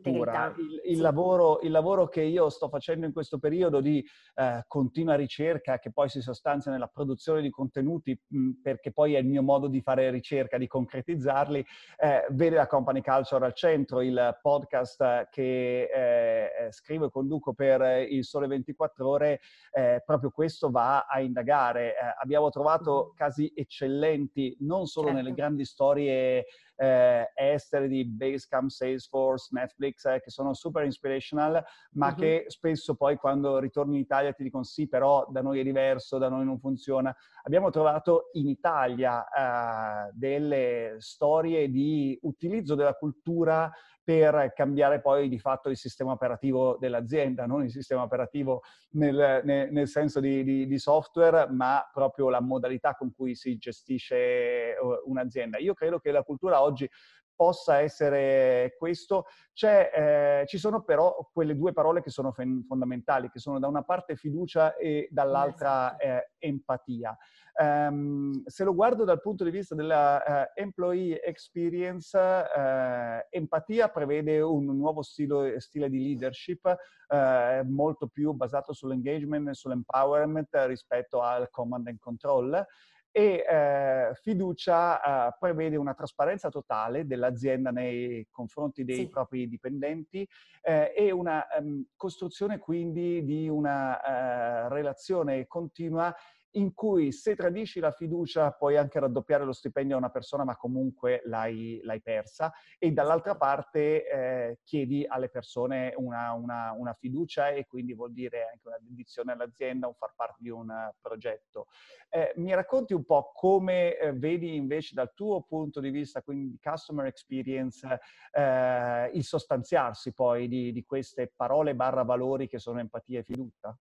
cultura. 0.00 0.54
Il, 0.56 0.80
il, 0.84 0.96
sì. 0.96 1.00
lavoro, 1.02 1.60
il, 1.60 1.70
lavoro, 1.70 2.08
che 2.08 2.22
io 2.22 2.48
sto 2.48 2.68
facendo 2.68 3.06
in 3.06 3.12
questo 3.12 3.38
periodo 3.38 3.80
di 3.80 4.04
eh, 4.34 4.64
continua 4.66 5.14
ricerca, 5.14 5.78
che 5.78 5.92
poi 5.92 6.08
si 6.08 6.20
sostanzia 6.20 6.70
nella 6.70 6.86
produzione 6.86 7.40
di 7.42 7.50
contenuti, 7.50 8.18
mh, 8.26 8.50
perché 8.62 8.92
poi 8.92 9.14
è 9.14 9.18
il 9.18 9.26
mio 9.26 9.42
modo 9.42 9.68
di 9.68 9.80
fare 9.80 10.10
ricerca, 10.10 10.58
di 10.58 10.66
concretizzarli, 10.66 11.64
eh, 11.98 12.26
vede 12.30 12.56
la 12.56 12.66
Company 12.66 13.02
Culture 13.02 13.44
al 13.44 13.54
centro, 13.54 14.00
il 14.00 14.38
podcast 14.40 15.28
che 15.30 15.82
eh, 15.82 16.66
eh 16.66 16.72
scrivo 16.72 17.06
e 17.06 17.10
conduco 17.10 17.52
per 17.52 18.06
il 18.08 18.24
Sole 18.24 18.46
24 18.46 19.08
Ore, 19.08 19.40
eh, 19.72 20.02
proprio 20.04 20.30
questo 20.30 20.70
va 20.70 21.06
a 21.06 21.20
indagare. 21.20 21.90
Eh, 21.90 22.14
abbiamo 22.20 22.50
trovato 22.50 23.12
casi 23.16 23.52
eccellenti, 23.54 24.56
non 24.60 24.86
solo 24.86 25.08
certo. 25.08 25.22
nelle 25.22 25.34
grandi 25.34 25.64
storie 25.64 26.38
eh, 26.38 26.44
estere 26.76 27.88
di 27.88 28.04
Basecamp, 28.04 28.68
Salesforce, 28.68 29.48
Netflix, 29.52 30.04
eh, 30.06 30.20
che 30.20 30.30
sono 30.30 30.54
super 30.54 30.84
inspirational, 30.84 31.62
ma 31.92 32.08
uh-huh. 32.08 32.14
che 32.14 32.44
spesso 32.48 32.94
poi 32.94 33.16
quando 33.16 33.58
ritorni 33.58 33.94
in 33.94 34.00
Italia 34.00 34.32
ti 34.32 34.42
dicono 34.42 34.64
sì, 34.64 34.88
però 34.88 35.26
da 35.30 35.42
noi 35.42 35.60
è 35.60 35.62
diverso, 35.62 36.18
da 36.18 36.28
noi 36.28 36.44
non 36.44 36.58
funziona. 36.58 37.14
Abbiamo 37.44 37.70
trovato 37.70 38.30
in 38.32 38.48
Italia 38.48 39.24
eh, 39.28 40.10
delle 40.14 40.96
storie 40.98 41.70
di 41.70 42.18
utilizzo 42.22 42.74
della 42.74 42.94
cultura 42.94 43.70
per 44.04 44.52
cambiare 44.54 45.00
poi 45.00 45.28
di 45.28 45.38
fatto 45.38 45.68
il 45.68 45.76
sistema 45.76 46.12
operativo 46.12 46.76
dell'azienda, 46.78 47.46
non 47.46 47.62
il 47.62 47.70
sistema 47.70 48.02
operativo 48.02 48.62
nel, 48.92 49.42
nel, 49.44 49.70
nel 49.70 49.88
senso 49.88 50.18
di, 50.18 50.42
di, 50.42 50.66
di, 50.66 50.78
software, 50.78 51.48
ma 51.50 51.88
proprio 51.92 52.28
la 52.28 52.40
modalità 52.40 52.94
con 52.94 53.12
cui 53.14 53.36
si 53.36 53.56
gestisce 53.58 54.74
uh, 54.80 55.08
un'azienda. 55.10 55.58
Io 55.58 55.74
credo 55.74 56.00
che 56.00 56.10
la 56.10 56.22
cultura 56.22 56.62
oggi 56.62 56.88
possa 57.34 57.80
essere 57.80 58.74
questo. 58.78 59.26
Eh, 59.60 60.44
ci 60.46 60.58
sono 60.58 60.82
però 60.82 61.28
quelle 61.32 61.54
due 61.56 61.72
parole 61.72 62.02
che 62.02 62.10
sono 62.10 62.32
fondamentali, 62.32 63.30
che 63.30 63.38
sono 63.38 63.58
da 63.58 63.68
una 63.68 63.82
parte 63.82 64.16
fiducia 64.16 64.76
e 64.76 65.08
dall'altra 65.10 65.96
esatto. 65.98 66.04
eh, 66.04 66.30
empatia. 66.38 67.16
Um, 67.54 68.42
se 68.46 68.64
lo 68.64 68.74
guardo 68.74 69.04
dal 69.04 69.20
punto 69.20 69.44
di 69.44 69.50
vista 69.50 69.74
della 69.74 70.22
uh, 70.24 70.58
employee 70.58 71.20
experience, 71.22 72.16
uh, 72.16 73.26
empatia 73.28 73.88
prevede 73.88 74.40
un 74.40 74.64
nuovo 74.74 75.02
stile, 75.02 75.60
stile 75.60 75.90
di 75.90 76.02
leadership 76.02 76.64
uh, 76.64 77.68
molto 77.68 78.08
più 78.08 78.32
basato 78.32 78.72
sull'engagement 78.72 79.48
e 79.48 79.54
sull'empowerment 79.54 80.48
rispetto 80.66 81.20
al 81.20 81.50
command 81.50 81.88
and 81.88 81.98
control 81.98 82.66
e 83.12 83.44
eh, 83.46 84.10
fiducia 84.14 85.28
eh, 85.28 85.36
prevede 85.38 85.76
una 85.76 85.94
trasparenza 85.94 86.48
totale 86.48 87.06
dell'azienda 87.06 87.70
nei 87.70 88.26
confronti 88.30 88.84
dei 88.84 88.96
sì. 88.96 89.08
propri 89.08 89.46
dipendenti 89.48 90.26
eh, 90.62 90.94
e 90.96 91.10
una 91.10 91.46
um, 91.60 91.84
costruzione 91.94 92.58
quindi 92.58 93.22
di 93.24 93.48
una 93.48 94.68
relazione 94.68 95.46
continua 95.46 96.14
in 96.52 96.74
cui 96.74 97.12
se 97.12 97.34
tradisci 97.34 97.80
la 97.80 97.92
fiducia 97.92 98.50
puoi 98.50 98.76
anche 98.76 98.98
raddoppiare 98.98 99.44
lo 99.44 99.52
stipendio 99.52 99.94
a 99.94 99.98
una 99.98 100.10
persona, 100.10 100.44
ma 100.44 100.56
comunque 100.56 101.22
l'hai, 101.24 101.80
l'hai 101.82 102.00
persa, 102.00 102.52
e 102.78 102.90
dall'altra 102.92 103.36
parte 103.36 104.08
eh, 104.08 104.58
chiedi 104.64 105.04
alle 105.06 105.28
persone 105.28 105.94
una, 105.96 106.32
una, 106.32 106.72
una, 106.76 106.92
fiducia 106.92 107.48
e 107.48 107.66
quindi 107.66 107.94
vuol 107.94 108.12
dire 108.12 108.48
anche 108.52 108.68
una 108.68 108.78
dedizione 108.80 109.32
all'azienda, 109.32 109.86
un 109.86 109.94
far 109.94 110.12
parte 110.14 110.38
di 110.40 110.50
un 110.50 110.90
progetto. 111.00 111.68
Eh, 112.10 112.32
mi 112.36 112.54
racconti 112.54 112.92
un 112.92 113.04
po' 113.04 113.32
come 113.34 113.96
eh, 113.96 114.12
vedi 114.12 114.54
invece 114.54 114.94
dal 114.94 115.12
tuo 115.14 115.42
punto 115.42 115.80
di 115.80 115.90
vista, 115.90 116.22
quindi 116.22 116.58
customer 116.60 117.06
experience, 117.06 117.86
eh, 118.32 119.10
il 119.14 119.24
sostanziarsi 119.24 120.12
poi 120.12 120.48
di, 120.48 120.72
di 120.72 120.84
queste 120.84 121.32
parole 121.34 121.74
barra 121.74 122.02
valori 122.02 122.48
che 122.48 122.58
sono 122.58 122.80
empatia 122.80 123.20
e 123.20 123.24
fiducia? 123.24 123.76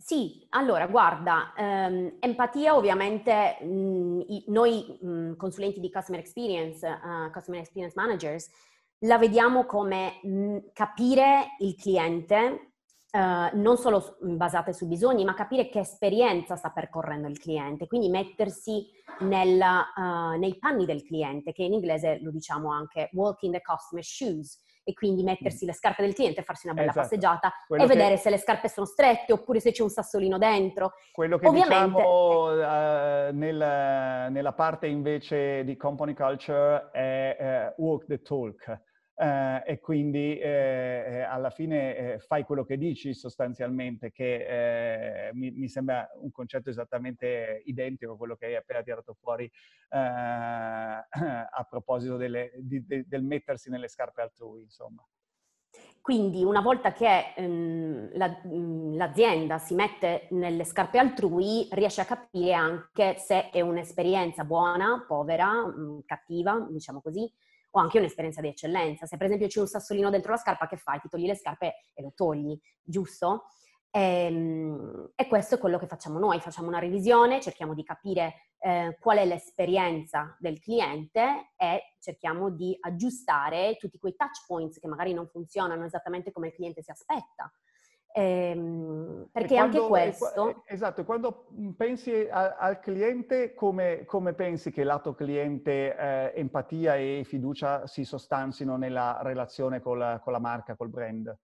Sì, 0.00 0.46
allora 0.50 0.86
guarda, 0.86 1.52
ehm, 1.56 2.16
empatia 2.20 2.74
ovviamente 2.76 3.58
mh, 3.60 4.20
i, 4.28 4.44
noi 4.46 4.96
mh, 5.00 5.34
consulenti 5.36 5.80
di 5.80 5.90
Customer 5.90 6.20
Experience, 6.20 6.86
uh, 6.86 7.30
Customer 7.32 7.60
Experience 7.60 7.94
Managers, 8.00 8.48
la 9.00 9.18
vediamo 9.18 9.66
come 9.66 10.20
mh, 10.22 10.56
capire 10.72 11.56
il 11.58 11.74
cliente, 11.74 12.70
uh, 13.12 13.58
non 13.58 13.76
solo 13.76 14.16
basate 14.20 14.72
su 14.72 14.86
bisogni, 14.86 15.24
ma 15.24 15.34
capire 15.34 15.68
che 15.68 15.80
esperienza 15.80 16.54
sta 16.56 16.70
percorrendo 16.70 17.26
il 17.28 17.38
cliente, 17.38 17.86
quindi 17.88 18.08
mettersi 18.08 18.86
nella, 19.20 19.92
uh, 19.94 20.38
nei 20.38 20.56
panni 20.58 20.86
del 20.86 21.02
cliente, 21.02 21.52
che 21.52 21.64
in 21.64 21.72
inglese 21.72 22.18
lo 22.22 22.30
diciamo 22.30 22.70
anche 22.72 23.10
walk 23.12 23.42
in 23.42 23.50
the 23.52 23.60
customer's 23.60 24.08
shoes 24.08 24.58
e 24.88 24.94
quindi 24.94 25.22
mettersi 25.22 25.66
le 25.66 25.74
scarpe 25.74 26.00
del 26.00 26.14
cliente, 26.14 26.42
farsi 26.42 26.66
una 26.66 26.74
bella 26.74 26.88
esatto. 26.88 27.06
passeggiata 27.06 27.52
Quello 27.66 27.84
e 27.84 27.86
che... 27.86 27.94
vedere 27.94 28.16
se 28.16 28.30
le 28.30 28.38
scarpe 28.38 28.70
sono 28.70 28.86
strette 28.86 29.34
oppure 29.34 29.60
se 29.60 29.70
c'è 29.70 29.82
un 29.82 29.90
sassolino 29.90 30.38
dentro. 30.38 30.92
Quello 31.12 31.36
che 31.36 31.46
Ovviamente... 31.46 31.84
diciamo 31.84 32.52
uh, 32.52 33.34
nel, 33.34 34.30
nella 34.30 34.52
parte 34.54 34.86
invece 34.86 35.62
di 35.64 35.76
company 35.76 36.14
culture 36.14 36.88
è 36.90 37.74
uh, 37.76 37.82
walk 37.82 38.06
the 38.06 38.22
talk 38.22 38.80
eh, 39.18 39.62
e 39.66 39.80
quindi 39.80 40.38
eh, 40.38 41.04
eh, 41.06 41.20
alla 41.22 41.50
fine 41.50 41.96
eh, 41.96 42.18
fai 42.20 42.44
quello 42.44 42.64
che 42.64 42.78
dici 42.78 43.14
sostanzialmente, 43.14 44.12
che 44.12 45.26
eh, 45.26 45.34
mi, 45.34 45.50
mi, 45.50 45.68
sembra 45.68 46.08
un 46.20 46.30
concetto 46.30 46.70
esattamente 46.70 47.62
identico 47.64 48.12
a 48.12 48.16
quello 48.16 48.36
che 48.36 48.46
hai 48.46 48.54
appena 48.54 48.80
tirato 48.82 49.14
fuori 49.14 49.44
eh, 49.44 49.98
a 49.98 51.66
proposito 51.68 52.16
delle, 52.16 52.52
di, 52.58 52.86
de, 52.86 53.04
del 53.08 53.24
mettersi 53.24 53.70
nelle 53.70 53.88
scarpe 53.88 54.22
altrui, 54.22 54.62
insomma. 54.62 55.04
Quindi 56.00 56.44
una 56.44 56.60
volta 56.60 56.92
che 56.92 57.34
ehm, 57.36 58.10
la, 58.16 58.40
l'azienda 58.44 59.58
si 59.58 59.74
mette 59.74 60.28
nelle 60.30 60.64
scarpe 60.64 60.96
altrui, 60.98 61.68
riesce 61.72 62.00
a 62.00 62.06
capire 62.06 62.52
anche 62.54 63.16
se 63.18 63.50
è 63.50 63.60
un'esperienza 63.60 64.44
buona, 64.44 65.04
povera, 65.06 65.66
mh, 65.66 66.04
cattiva, 66.06 66.66
diciamo 66.70 67.00
così, 67.02 67.30
o 67.70 67.80
anche 67.80 67.98
un'esperienza 67.98 68.40
di 68.40 68.48
eccellenza. 68.48 69.06
Se 69.06 69.16
per 69.16 69.26
esempio 69.26 69.46
c'è 69.46 69.60
un 69.60 69.66
sassolino 69.66 70.10
dentro 70.10 70.32
la 70.32 70.38
scarpa, 70.38 70.66
che 70.66 70.76
fai? 70.76 71.00
Ti 71.00 71.08
togli 71.08 71.26
le 71.26 71.36
scarpe 71.36 71.74
e 71.94 72.02
lo 72.02 72.12
togli, 72.14 72.58
giusto? 72.82 73.46
E, 73.90 74.00
ehm, 74.00 75.12
e 75.14 75.26
questo 75.26 75.56
è 75.56 75.58
quello 75.58 75.78
che 75.78 75.86
facciamo 75.86 76.18
noi, 76.18 76.40
facciamo 76.40 76.68
una 76.68 76.78
revisione, 76.78 77.40
cerchiamo 77.40 77.74
di 77.74 77.82
capire 77.82 78.52
eh, 78.58 78.96
qual 79.00 79.18
è 79.18 79.24
l'esperienza 79.24 80.36
del 80.38 80.60
cliente 80.60 81.52
e 81.56 81.94
cerchiamo 82.00 82.50
di 82.50 82.76
aggiustare 82.80 83.76
tutti 83.78 83.98
quei 83.98 84.14
touch 84.16 84.46
points 84.46 84.78
che 84.78 84.88
magari 84.88 85.12
non 85.12 85.28
funzionano 85.28 85.84
esattamente 85.84 86.32
come 86.32 86.48
il 86.48 86.54
cliente 86.54 86.82
si 86.82 86.90
aspetta. 86.90 87.50
Ehm, 88.12 89.28
perché 89.30 89.54
quando, 89.56 89.76
anche 89.76 89.88
questo... 89.88 90.62
Esatto, 90.66 91.04
quando 91.04 91.46
pensi 91.76 92.26
a, 92.28 92.56
al 92.56 92.80
cliente, 92.80 93.54
come, 93.54 94.04
come, 94.06 94.34
pensi 94.34 94.70
che 94.70 94.84
lato 94.84 95.14
cliente 95.14 95.96
eh, 95.96 96.32
empatia 96.36 96.96
e 96.96 97.22
fiducia 97.24 97.86
si 97.86 98.04
sostanzino 98.04 98.76
nella 98.76 99.20
relazione 99.22 99.80
con 99.80 99.98
la, 99.98 100.20
con 100.22 100.32
la 100.32 100.40
marca, 100.40 100.74
col 100.74 100.88
brand? 100.88 101.36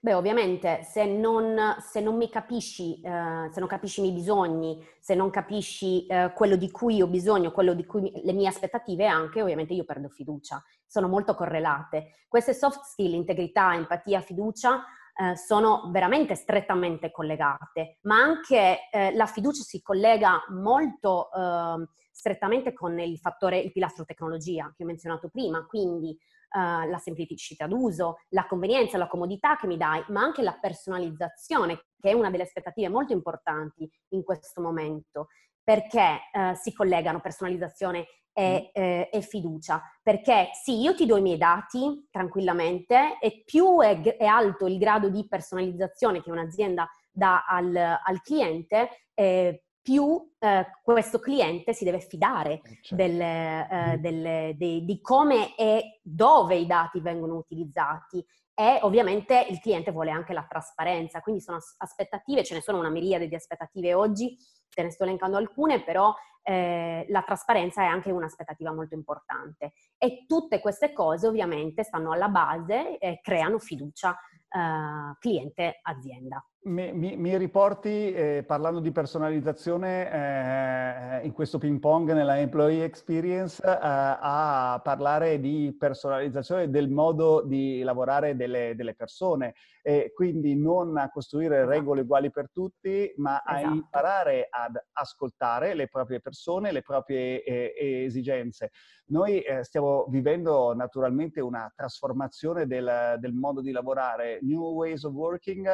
Beh, 0.00 0.14
ovviamente 0.14 0.84
se 0.84 1.06
non, 1.06 1.56
se 1.80 2.00
non 2.00 2.16
mi 2.16 2.28
capisci, 2.28 3.00
eh, 3.00 3.48
se 3.50 3.58
non 3.58 3.68
capisci 3.68 3.98
i 3.98 4.04
miei 4.04 4.14
bisogni, 4.14 4.86
se 5.00 5.16
non 5.16 5.28
capisci 5.30 6.06
eh, 6.06 6.32
quello 6.36 6.54
di 6.54 6.70
cui 6.70 7.02
ho 7.02 7.08
bisogno, 7.08 7.50
quello 7.50 7.74
di 7.74 7.84
cui 7.84 8.12
le 8.22 8.32
mie 8.32 8.46
aspettative 8.46 9.06
anche, 9.06 9.42
ovviamente 9.42 9.74
io 9.74 9.84
perdo 9.84 10.08
fiducia. 10.08 10.62
Sono 10.86 11.08
molto 11.08 11.34
correlate. 11.34 12.26
Queste 12.28 12.54
soft 12.54 12.84
skill, 12.84 13.12
integrità, 13.12 13.74
empatia, 13.74 14.20
fiducia, 14.20 14.84
eh, 15.20 15.36
sono 15.36 15.90
veramente 15.90 16.36
strettamente 16.36 17.10
collegate, 17.10 17.98
ma 18.02 18.20
anche 18.22 18.88
eh, 18.92 19.12
la 19.14 19.26
fiducia 19.26 19.62
si 19.62 19.82
collega 19.82 20.44
molto 20.50 21.28
eh, 21.32 21.88
strettamente 22.12 22.72
con 22.72 22.96
il 23.00 23.18
fattore, 23.18 23.58
il 23.58 23.72
pilastro 23.72 24.04
tecnologia 24.04 24.72
che 24.76 24.84
ho 24.84 24.86
menzionato 24.86 25.28
prima, 25.28 25.66
quindi 25.66 26.16
Uh, 26.50 26.88
la 26.88 26.96
semplicità 26.96 27.66
d'uso, 27.66 28.20
la 28.30 28.46
convenienza, 28.46 28.96
la 28.96 29.06
comodità 29.06 29.58
che 29.58 29.66
mi 29.66 29.76
dai, 29.76 30.02
ma 30.08 30.22
anche 30.22 30.40
la 30.40 30.56
personalizzazione, 30.58 31.76
che 32.00 32.08
è 32.08 32.14
una 32.14 32.30
delle 32.30 32.44
aspettative 32.44 32.88
molto 32.88 33.12
importanti 33.12 33.86
in 34.12 34.24
questo 34.24 34.62
momento, 34.62 35.26
perché 35.68 36.20
uh, 36.32 36.54
si 36.54 36.72
collegano 36.72 37.20
personalizzazione 37.20 38.06
e, 38.32 38.70
eh, 38.72 39.10
e, 39.12 39.20
fiducia. 39.20 39.82
Perché 40.02 40.48
sì, 40.54 40.80
io 40.80 40.94
ti 40.94 41.04
do 41.04 41.18
i 41.18 41.20
miei 41.20 41.36
dati 41.36 42.08
tranquillamente 42.10 43.18
e 43.20 43.42
più 43.44 43.78
è, 43.82 44.00
è 44.16 44.24
alto 44.24 44.66
il 44.66 44.78
grado 44.78 45.10
di 45.10 45.28
personalizzazione 45.28 46.22
che 46.22 46.30
un'azienda 46.30 46.88
dà 47.12 47.44
al, 47.46 47.76
al 47.76 48.22
cliente, 48.22 48.88
eh, 49.12 49.64
più 49.82 50.34
eh, 50.38 50.66
questo 50.82 51.18
cliente 51.18 51.74
si 51.74 51.84
deve 51.84 52.00
fidare 52.00 52.52
eh, 52.52 52.78
certo. 52.80 52.94
delle, 52.94 53.68
eh, 53.70 53.96
mm. 53.98 54.00
delle, 54.00 54.54
de, 54.56 54.84
di 54.86 55.00
come 55.02 55.54
e 55.54 56.00
dove 56.02 56.56
i 56.56 56.64
dati 56.64 57.00
vengono 57.00 57.36
utilizzati 57.36 58.24
e 58.58 58.80
ovviamente 58.82 59.46
il 59.50 59.60
cliente 59.60 59.92
vuole 59.92 60.10
anche 60.10 60.32
la 60.32 60.44
trasparenza, 60.48 61.20
quindi 61.20 61.40
sono 61.40 61.58
aspettative, 61.76 62.42
ce 62.42 62.54
ne 62.54 62.60
sono 62.60 62.80
una 62.80 62.90
miriade 62.90 63.28
di 63.28 63.36
aspettative 63.36 63.94
oggi, 63.94 64.36
te 64.68 64.82
ne 64.82 64.90
sto 64.90 65.04
elencando 65.04 65.36
alcune, 65.36 65.84
però 65.84 66.12
eh, 66.42 67.06
la 67.08 67.22
trasparenza 67.22 67.82
è 67.82 67.86
anche 67.86 68.10
un'aspettativa 68.10 68.72
molto 68.72 68.96
importante 68.96 69.74
e 69.96 70.24
tutte 70.26 70.58
queste 70.58 70.92
cose 70.92 71.28
ovviamente 71.28 71.84
stanno 71.84 72.10
alla 72.10 72.28
base 72.28 72.98
e 72.98 73.20
creano 73.22 73.60
fiducia 73.60 74.10
eh, 74.48 75.16
cliente-azienda. 75.20 76.44
Mi, 76.60 76.92
mi, 76.92 77.16
mi, 77.16 77.38
riporti, 77.38 78.12
eh, 78.12 78.44
parlando 78.44 78.80
di 78.80 78.90
personalizzazione, 78.90 81.20
eh, 81.20 81.24
in 81.24 81.32
questo 81.32 81.56
ping 81.56 81.78
pong 81.78 82.12
nella 82.12 82.40
employee 82.40 82.84
experience, 82.84 83.62
eh, 83.64 83.70
a 83.70 84.80
parlare 84.82 85.38
di 85.38 85.74
personalizzazione 85.78 86.68
del 86.68 86.90
modo 86.90 87.42
di 87.42 87.80
lavorare 87.82 88.34
delle, 88.34 88.74
delle 88.74 88.94
persone 88.94 89.54
e 89.82 90.12
quindi 90.12 90.54
non 90.54 90.98
a 90.98 91.10
costruire 91.10 91.58
esatto. 91.58 91.70
regole 91.70 92.00
uguali 92.02 92.30
per 92.30 92.50
tutti, 92.50 93.10
ma 93.16 93.42
esatto. 93.42 93.66
a 93.66 93.72
imparare 93.72 94.48
ad 94.50 94.78
ascoltare 94.92 95.74
le 95.74 95.88
proprie 95.88 96.20
persone, 96.20 96.72
le 96.72 96.82
proprie 96.82 97.42
eh, 97.42 98.04
esigenze. 98.04 98.72
Noi 99.06 99.40
eh, 99.40 99.64
stiamo 99.64 100.06
vivendo 100.10 100.74
naturalmente 100.74 101.40
una 101.40 101.72
trasformazione 101.74 102.66
del, 102.66 103.16
del, 103.18 103.32
modo 103.32 103.62
di 103.62 103.70
lavorare, 103.70 104.40
new 104.42 104.74
ways 104.74 105.04
of 105.04 105.14
working 105.14 105.66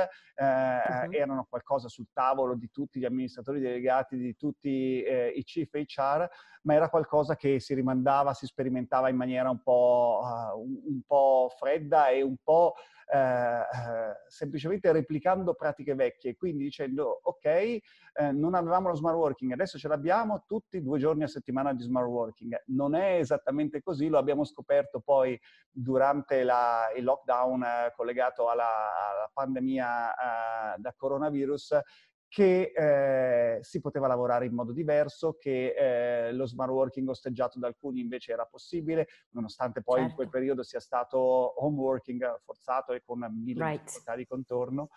eh, 0.82 1.06
uh-huh. 1.06 1.12
erano 1.12 1.46
qualcosa 1.48 1.88
sul 1.88 2.08
tavolo 2.12 2.54
di 2.54 2.70
tutti 2.70 2.98
gli 2.98 3.04
amministratori 3.04 3.60
delegati, 3.60 4.16
di 4.16 4.36
tutti 4.36 5.02
eh, 5.02 5.28
i 5.28 5.44
chief 5.44 5.70
HR, 5.72 6.28
ma 6.62 6.74
era 6.74 6.88
qualcosa 6.88 7.36
che 7.36 7.60
si 7.60 7.74
rimandava, 7.74 8.34
si 8.34 8.46
sperimentava 8.46 9.08
in 9.08 9.16
maniera 9.16 9.50
un 9.50 9.62
po', 9.62 10.20
uh, 10.22 10.58
un, 10.58 10.80
un 10.84 11.00
po 11.06 11.52
fredda 11.56 12.08
e 12.08 12.22
un 12.22 12.36
po' 12.42 12.74
Eh, 13.06 13.18
eh, 13.18 14.14
semplicemente 14.28 14.90
replicando 14.92 15.54
pratiche 15.54 15.94
vecchie, 15.94 16.36
quindi 16.36 16.64
dicendo 16.64 17.20
ok, 17.22 17.44
eh, 17.44 17.82
non 18.32 18.54
avevamo 18.54 18.88
lo 18.88 18.94
smart 18.94 19.16
working, 19.16 19.52
adesso 19.52 19.78
ce 19.78 19.88
l'abbiamo 19.88 20.44
tutti 20.46 20.82
due 20.82 20.98
giorni 20.98 21.22
a 21.22 21.28
settimana 21.28 21.74
di 21.74 21.82
smart 21.82 22.08
working. 22.08 22.62
Non 22.66 22.94
è 22.94 23.18
esattamente 23.18 23.82
così, 23.82 24.08
lo 24.08 24.18
abbiamo 24.18 24.44
scoperto 24.44 25.00
poi 25.00 25.38
durante 25.70 26.42
la, 26.44 26.90
il 26.96 27.04
lockdown 27.04 27.62
eh, 27.62 27.92
collegato 27.94 28.48
alla, 28.48 28.64
alla 29.10 29.30
pandemia 29.32 30.74
eh, 30.74 30.78
da 30.78 30.94
coronavirus 30.96 31.78
che 32.34 32.72
eh, 32.74 33.62
si 33.62 33.80
poteva 33.80 34.08
lavorare 34.08 34.44
in 34.44 34.54
modo 34.54 34.72
diverso, 34.72 35.36
che 35.38 35.72
eh, 35.72 36.32
lo 36.32 36.46
smart 36.46 36.72
working 36.72 37.08
osteggiato 37.08 37.60
da 37.60 37.68
alcuni 37.68 38.00
invece 38.00 38.32
era 38.32 38.44
possibile, 38.44 39.06
nonostante 39.30 39.84
poi 39.84 39.98
certo. 39.98 40.08
in 40.08 40.14
quel 40.16 40.26
certo. 40.26 40.40
periodo 40.40 40.62
sia 40.64 40.80
stato 40.80 41.18
home 41.18 41.78
working 41.78 42.40
forzato 42.42 42.92
e 42.92 43.04
con 43.04 43.20
mille 43.20 43.62
right. 43.62 43.84
difficoltà 43.84 44.16
di 44.16 44.26
contorno. 44.26 44.88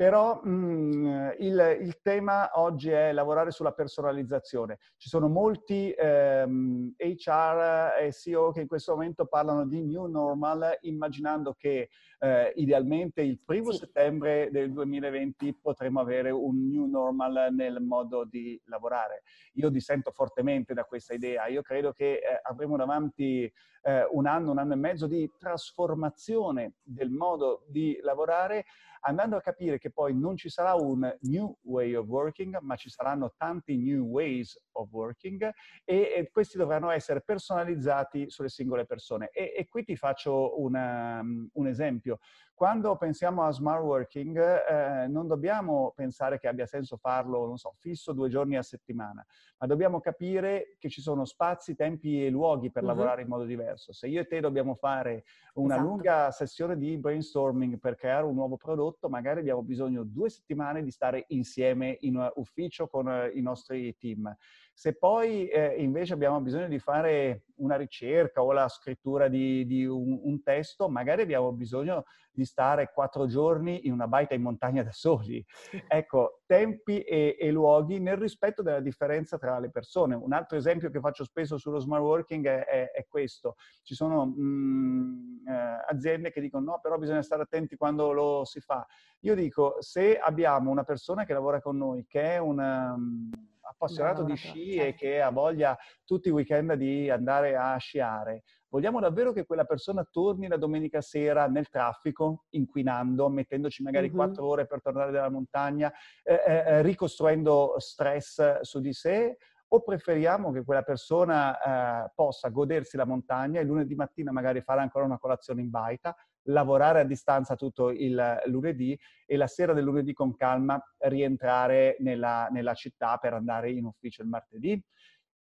Però 0.00 0.40
mh, 0.42 0.48
mm, 0.50 1.28
il, 1.40 1.78
il, 1.82 2.00
tema 2.00 2.52
oggi 2.54 2.88
è 2.88 3.12
lavorare 3.12 3.50
sulla 3.50 3.72
personalizzazione. 3.72 4.78
Ci 4.96 5.10
sono 5.10 5.28
molti 5.28 5.92
ehm, 5.92 6.94
HR 6.96 7.96
e 8.00 8.10
CEO 8.10 8.50
che 8.50 8.62
in 8.62 8.66
questo 8.66 8.92
momento 8.94 9.26
parlano 9.26 9.66
di 9.66 9.82
new 9.82 10.06
normal, 10.06 10.78
immaginando 10.80 11.52
che 11.52 11.90
eh, 12.18 12.52
idealmente 12.56 13.20
il 13.20 13.40
primo 13.44 13.72
sì. 13.72 13.80
settembre 13.80 14.48
del 14.50 14.72
2020 14.72 15.58
potremo 15.60 16.00
avere 16.00 16.30
un 16.30 16.66
new 16.66 16.86
normal 16.86 17.48
nel 17.52 17.82
modo 17.82 18.24
di 18.24 18.58
lavorare. 18.68 19.20
Io 19.56 19.68
dissento 19.68 20.12
fortemente 20.12 20.72
da 20.72 20.84
questa 20.84 21.12
idea. 21.12 21.46
Io 21.48 21.60
credo 21.60 21.92
che 21.92 22.14
eh, 22.14 22.40
avremo 22.42 22.78
davanti 22.78 23.52
eh, 23.82 24.06
un 24.10 24.26
anno, 24.26 24.50
un 24.50 24.58
anno 24.58 24.72
e 24.74 24.76
mezzo 24.76 25.06
di 25.06 25.30
trasformazione 25.38 26.74
del 26.82 27.10
modo 27.10 27.64
di 27.68 27.98
lavorare 28.02 28.64
andando 29.00 29.36
a 29.36 29.40
capire 29.40 29.78
che 29.78 29.90
poi 29.90 30.14
non 30.14 30.36
ci 30.36 30.48
sarà 30.48 30.74
un 30.74 31.16
new 31.22 31.56
way 31.62 31.94
of 31.94 32.06
working, 32.06 32.58
ma 32.60 32.76
ci 32.76 32.90
saranno 32.90 33.34
tanti 33.36 33.76
new 33.76 34.04
ways 34.06 34.58
of 34.72 34.90
working 34.90 35.42
e, 35.84 36.12
e 36.16 36.28
questi 36.30 36.58
dovranno 36.58 36.90
essere 36.90 37.22
personalizzati 37.22 38.28
sulle 38.28 38.48
singole 38.48 38.84
persone. 38.84 39.30
E, 39.32 39.54
e 39.56 39.68
qui 39.68 39.84
ti 39.84 39.96
faccio 39.96 40.60
una, 40.60 41.20
un 41.20 41.66
esempio. 41.66 42.18
Quando 42.60 42.94
pensiamo 42.96 43.44
a 43.44 43.52
smart 43.52 43.82
working, 43.82 44.38
eh, 44.38 45.06
non 45.08 45.26
dobbiamo 45.26 45.92
pensare 45.96 46.38
che 46.38 46.46
abbia 46.46 46.66
senso 46.66 46.98
farlo, 46.98 47.46
non 47.46 47.56
so, 47.56 47.72
fisso 47.78 48.12
due 48.12 48.28
giorni 48.28 48.58
a 48.58 48.62
settimana, 48.62 49.24
ma 49.56 49.66
dobbiamo 49.66 49.98
capire 50.00 50.76
che 50.78 50.90
ci 50.90 51.00
sono 51.00 51.24
spazi, 51.24 51.74
tempi 51.74 52.22
e 52.22 52.28
luoghi 52.28 52.70
per 52.70 52.82
uh-huh. 52.82 52.88
lavorare 52.90 53.22
in 53.22 53.28
modo 53.28 53.44
diverso. 53.44 53.69
Se 53.76 54.06
io 54.06 54.20
e 54.20 54.26
te 54.26 54.40
dobbiamo 54.40 54.74
fare 54.74 55.24
una 55.54 55.74
esatto. 55.74 55.88
lunga 55.88 56.30
sessione 56.30 56.76
di 56.76 56.96
brainstorming 56.98 57.78
per 57.78 57.96
creare 57.96 58.24
un 58.24 58.34
nuovo 58.34 58.56
prodotto, 58.56 59.08
magari 59.08 59.40
abbiamo 59.40 59.62
bisogno 59.62 60.04
due 60.04 60.30
settimane 60.30 60.82
di 60.82 60.90
stare 60.90 61.24
insieme 61.28 61.96
in 62.00 62.30
ufficio 62.36 62.88
con 62.88 63.06
uh, 63.06 63.36
i 63.36 63.40
nostri 63.40 63.96
team. 63.96 64.34
Se 64.80 64.94
poi 64.94 65.46
eh, 65.48 65.74
invece 65.76 66.14
abbiamo 66.14 66.40
bisogno 66.40 66.66
di 66.66 66.78
fare 66.78 67.42
una 67.56 67.76
ricerca 67.76 68.42
o 68.42 68.50
la 68.50 68.66
scrittura 68.66 69.28
di, 69.28 69.66
di 69.66 69.84
un, 69.84 70.18
un, 70.22 70.42
testo, 70.42 70.88
magari 70.88 71.20
abbiamo 71.20 71.52
bisogno 71.52 72.04
di 72.30 72.46
stare 72.46 72.90
quattro 72.90 73.26
giorni 73.26 73.86
in 73.86 73.92
una 73.92 74.08
baita 74.08 74.32
in 74.32 74.40
montagna 74.40 74.82
da 74.82 74.92
soli. 74.92 75.44
Ecco, 75.86 76.40
tempi 76.46 77.02
e, 77.02 77.36
e, 77.38 77.50
luoghi 77.50 78.00
nel 78.00 78.16
rispetto 78.16 78.62
della 78.62 78.80
differenza 78.80 79.36
tra 79.36 79.58
le 79.58 79.68
persone. 79.68 80.14
Un 80.14 80.32
altro 80.32 80.56
esempio 80.56 80.88
che 80.88 80.98
faccio 80.98 81.24
spesso 81.24 81.58
sullo 81.58 81.78
smart 81.78 82.02
working 82.02 82.46
è, 82.46 82.64
è, 82.64 82.90
è 82.92 83.06
questo. 83.06 83.56
Ci 83.82 83.94
sono 83.94 84.24
mh, 84.24 84.40
mm, 84.40 85.46
eh, 85.46 85.84
aziende 85.90 86.30
che 86.30 86.40
dicono 86.40 86.70
no, 86.70 86.80
però 86.80 86.96
bisogna 86.96 87.20
stare 87.20 87.42
attenti 87.42 87.76
quando 87.76 88.12
lo 88.12 88.46
si 88.46 88.60
fa. 88.60 88.86
Io 89.24 89.34
dico, 89.34 89.76
se 89.80 90.18
abbiamo 90.18 90.70
una 90.70 90.84
persona 90.84 91.26
che 91.26 91.34
lavora 91.34 91.60
con 91.60 91.76
noi 91.76 92.06
che 92.06 92.22
è 92.22 92.38
una... 92.38 92.94
Um, 92.94 93.30
appassionato 93.70 94.22
di 94.22 94.34
sci 94.34 94.74
certo. 94.74 94.88
e 94.88 94.94
che 94.94 95.20
ha 95.20 95.30
voglia 95.30 95.76
tutti 96.04 96.28
i 96.28 96.32
weekend 96.32 96.74
di 96.74 97.08
andare 97.08 97.56
a 97.56 97.76
sciare, 97.76 98.42
vogliamo 98.68 99.00
davvero 99.00 99.32
che 99.32 99.46
quella 99.46 99.64
persona 99.64 100.06
torni 100.10 100.48
la 100.48 100.56
domenica 100.56 101.00
sera 101.00 101.46
nel 101.46 101.68
traffico, 101.68 102.44
inquinando, 102.50 103.28
mettendoci 103.28 103.82
magari 103.82 104.10
quattro 104.10 104.42
mm-hmm. 104.42 104.52
ore 104.52 104.66
per 104.66 104.80
tornare 104.82 105.12
dalla 105.12 105.30
montagna, 105.30 105.92
eh, 106.22 106.34
eh, 106.34 106.52
eh, 106.66 106.82
ricostruendo 106.82 107.74
stress 107.78 108.60
su 108.60 108.80
di 108.80 108.92
sé? 108.92 109.36
O 109.72 109.82
preferiamo 109.82 110.50
che 110.50 110.64
quella 110.64 110.82
persona 110.82 112.04
eh, 112.06 112.10
possa 112.12 112.48
godersi 112.48 112.96
la 112.96 113.04
montagna 113.04 113.60
e 113.60 113.64
lunedì 113.64 113.94
mattina 113.94 114.32
magari 114.32 114.62
fare 114.62 114.80
ancora 114.80 115.04
una 115.04 115.18
colazione 115.18 115.60
in 115.60 115.70
baita, 115.70 116.14
lavorare 116.44 117.00
a 117.00 117.04
distanza 117.04 117.54
tutto 117.54 117.90
il 117.90 118.40
lunedì 118.46 118.98
e 119.26 119.36
la 119.36 119.46
sera 119.46 119.72
del 119.72 119.84
lunedì 119.84 120.12
con 120.12 120.34
calma 120.34 120.82
rientrare 120.98 121.96
nella, 122.00 122.48
nella 122.50 122.74
città 122.74 123.16
per 123.18 123.34
andare 123.34 123.70
in 123.70 123.84
ufficio 123.84 124.22
il 124.22 124.28
martedì. 124.28 124.82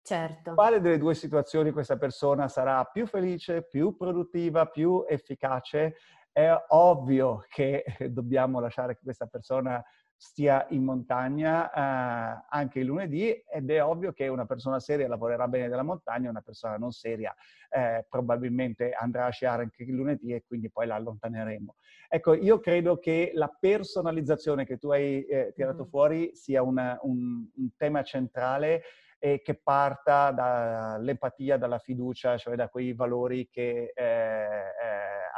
Certo. 0.03 0.55
Quale 0.55 0.81
delle 0.81 0.99
due 0.99 1.15
situazioni 1.15 1.71
questa 1.71 1.99
persona 1.99 2.49
sarà 2.49 2.83
più 2.85 3.07
felice, 3.07 3.67
più 3.67 3.95
produttiva, 3.97 4.67
più 4.67 5.05
efficace? 5.07 5.97
È 6.33 6.51
ovvio 6.69 7.45
che 7.49 7.85
dobbiamo 8.09 8.61
lasciare 8.61 8.95
che 8.95 9.03
questa 9.03 9.27
persona 9.27 9.85
stia 10.21 10.67
in 10.71 10.83
montagna 10.83 11.71
eh, 11.71 12.45
anche 12.49 12.81
il 12.81 12.87
lunedì 12.87 13.31
ed 13.31 13.71
è 13.71 13.83
ovvio 13.83 14.13
che 14.13 14.27
una 14.27 14.47
persona 14.47 14.81
seria 14.81 15.07
lavorerà 15.07 15.47
bene 15.47 15.69
della 15.69 15.85
montagna, 15.85 16.29
una 16.29 16.41
persona 16.41 16.77
non 16.77 16.91
seria 16.91 17.33
eh, 17.71 18.05
probabilmente 18.09 18.91
andrà 18.93 19.27
a 19.27 19.31
sciare 19.31 19.63
anche 19.63 19.85
il 19.85 19.95
lunedì 19.95 20.35
e 20.35 20.43
quindi 20.45 20.71
poi 20.71 20.89
la 20.89 20.97
allontaneremo. 20.97 21.77
Ecco, 22.09 22.35
io 22.35 22.59
credo 22.59 22.99
che 22.99 23.31
la 23.35 23.49
personalizzazione 23.49 24.67
che 24.67 24.77
tu 24.77 24.91
hai 24.91 25.25
eh, 25.25 25.53
tirato 25.55 25.85
mm. 25.85 25.89
fuori 25.89 26.31
sia 26.35 26.63
una, 26.63 26.99
un, 27.03 27.47
un 27.55 27.69
tema 27.77 28.03
centrale 28.03 28.83
e 29.21 29.41
che 29.43 29.55
parta 29.55 30.31
dall'empatia, 30.33 31.57
dalla 31.59 31.79
fiducia, 31.79 32.37
cioè 32.39 32.57
da 32.57 32.69
quei 32.69 32.93
valori 32.93 33.49
che 33.49 33.93
eh, 33.95 34.05
eh, 34.05 34.67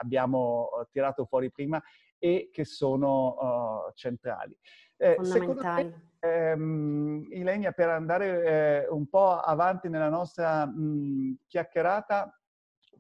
abbiamo 0.01 0.69
tirato 0.91 1.25
fuori 1.27 1.51
prima 1.51 1.83
e 2.21 2.51
che 2.53 2.65
sono 2.65 3.87
uh, 3.89 3.93
centrali. 3.95 4.57
Eh, 4.97 5.17
Fondamentali. 5.17 5.91
Te, 6.21 6.51
ehm, 6.51 7.27
Ilenia, 7.31 7.73
per 7.73 7.89
andare 7.89 8.85
eh, 8.85 8.89
un 8.89 9.09
po' 9.09 9.31
avanti 9.31 9.89
nella 9.89 10.11
nostra 10.11 10.67
mh, 10.67 11.39
chiacchierata, 11.49 12.39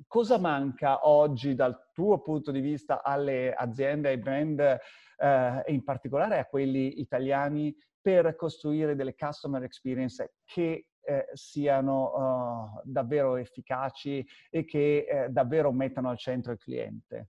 cosa 0.06 0.38
manca 0.38 1.06
oggi 1.06 1.54
dal 1.54 1.90
tuo 1.92 2.20
punto 2.22 2.50
di 2.50 2.60
vista 2.60 3.02
alle 3.02 3.52
aziende, 3.52 4.08
ai 4.08 4.18
brand 4.18 4.58
eh, 4.58 4.78
e 5.64 5.72
in 5.72 5.84
particolare 5.84 6.38
a 6.38 6.46
quelli 6.46 7.00
italiani 7.00 7.76
per 8.00 8.34
costruire 8.34 8.96
delle 8.96 9.14
customer 9.14 9.62
experience 9.62 10.36
che 10.44 10.86
eh, 11.02 11.28
siano 11.32 12.12
uh, 12.12 12.80
davvero 12.84 13.36
efficaci 13.36 14.26
e 14.50 14.64
che 14.64 15.06
eh, 15.08 15.28
davvero 15.28 15.72
mettano 15.72 16.08
al 16.08 16.18
centro 16.18 16.52
il 16.52 16.58
cliente? 16.58 17.28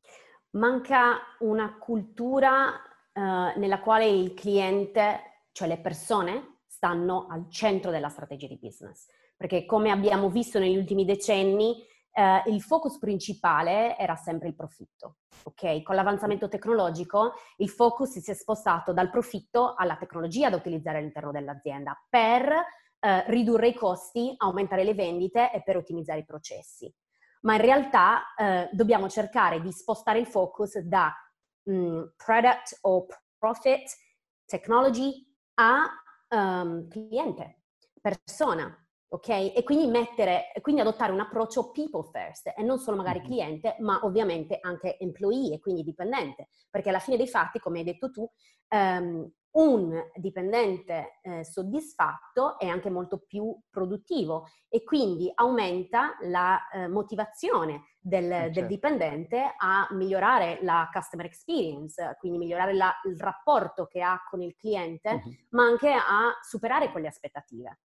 Manca 0.52 1.20
una 1.40 1.78
cultura 1.78 2.70
uh, 3.14 3.22
nella 3.60 3.80
quale 3.80 4.08
il 4.08 4.34
cliente, 4.34 5.46
cioè 5.52 5.68
le 5.68 5.80
persone, 5.80 6.60
stanno 6.68 7.28
al 7.30 7.50
centro 7.50 7.92
della 7.92 8.10
strategia 8.10 8.48
di 8.48 8.58
business. 8.60 9.08
Perché 9.38 9.66
come 9.66 9.92
abbiamo 9.92 10.30
visto 10.30 10.60
negli 10.60 10.78
ultimi 10.78 11.06
decenni, 11.06 11.84
uh, 12.14 12.50
il 12.50 12.62
focus 12.62 12.98
principale 12.98 13.98
era 13.98 14.16
sempre 14.16 14.48
il 14.50 14.56
profitto. 14.56 15.18
Ok? 15.44 15.82
Con 15.84 15.96
l'avanzamento 15.96 16.48
tecnologico 16.48 17.34
il 17.58 17.70
focus 17.70 18.20
si 18.20 18.32
è 18.32 18.34
spostato 18.34 18.94
dal 18.94 19.10
profitto 19.10 19.74
alla 19.76 19.96
tecnologia 19.96 20.50
da 20.50 20.58
utilizzare 20.58 20.98
all'interno 20.98 21.32
dell'azienda 21.32 22.00
per 22.10 22.48
uh, 22.50 23.08
ridurre 23.28 23.70
i 23.70 23.74
costi, 23.74 24.34
aumentare 24.38 24.84
le 24.84 24.94
vendite 24.94 25.52
e 25.52 25.64
per 25.64 25.78
ottimizzare 25.78 26.20
i 26.20 26.26
processi 26.26 26.94
ma 27.42 27.56
in 27.56 27.62
realtà 27.62 28.34
eh, 28.36 28.70
dobbiamo 28.72 29.10
cercare 29.10 29.62
di 29.62 29.72
spostare 29.72 30.20
il 30.20 30.28
focus 30.28 30.78
da 30.80 31.14
mh, 31.64 31.74
mm, 31.74 32.04
product 32.16 32.80
o 32.82 33.06
profit, 33.38 33.90
technology 34.46 35.26
a 35.56 35.90
um, 36.30 36.88
cliente, 36.88 37.62
persona, 38.02 38.76
ok? 39.14 39.30
E 39.30 39.62
quindi 39.64 39.88
mettere, 39.88 40.52
quindi 40.62 40.82
adottare 40.82 41.12
un 41.12 41.20
approccio 41.20 41.72
people 41.72 42.10
first 42.12 42.54
e 42.56 42.64
non 42.64 42.80
solo 42.80 42.96
magari 42.96 43.20
mm-hmm. 43.20 43.28
cliente, 43.28 43.76
ma 43.80 44.00
ovviamente 44.04 44.58
anche 44.62 44.98
employee 45.00 45.56
e 45.56 45.60
quindi 45.60 45.84
dipendente, 45.84 46.48
perché 46.70 46.90
alla 46.90 47.00
fine 47.00 47.18
dei 47.18 47.28
fatti, 47.28 47.60
come 47.60 47.80
hai 47.80 47.86
detto 47.86 48.10
tu, 48.10 48.30
um, 48.70 49.30
un 49.54 50.02
dipendente 50.16 51.20
eh, 51.24 51.44
soddisfatto 51.44 52.58
è 52.58 52.68
anche 52.68 52.90
molto 52.90 53.18
più 53.20 53.54
produttivo 53.70 54.48
e 54.70 54.82
quindi 54.86 55.30
aumenta 55.36 56.16
la 56.22 56.70
eh, 56.70 56.88
motivazione 56.88 57.88
del, 58.00 58.32
eh, 58.32 58.36
certo. 58.36 58.60
del, 58.60 58.68
dipendente 58.68 59.56
a 59.58 59.90
migliorare 59.92 60.60
la 60.62 60.90
customer 60.90 61.26
experience, 61.26 62.16
quindi 62.18 62.38
migliorare 62.38 62.74
la, 62.74 62.94
il 63.10 63.20
rapporto 63.20 63.88
che 63.88 64.02
ha 64.02 64.22
con 64.30 64.42
il 64.42 64.56
cliente, 64.56 65.22
uh-huh. 65.22 65.36
ma 65.50 65.64
anche 65.64 65.92
a 65.92 66.32
superare 66.42 66.90
quelle 66.90 67.08
aspettative. 67.08 67.80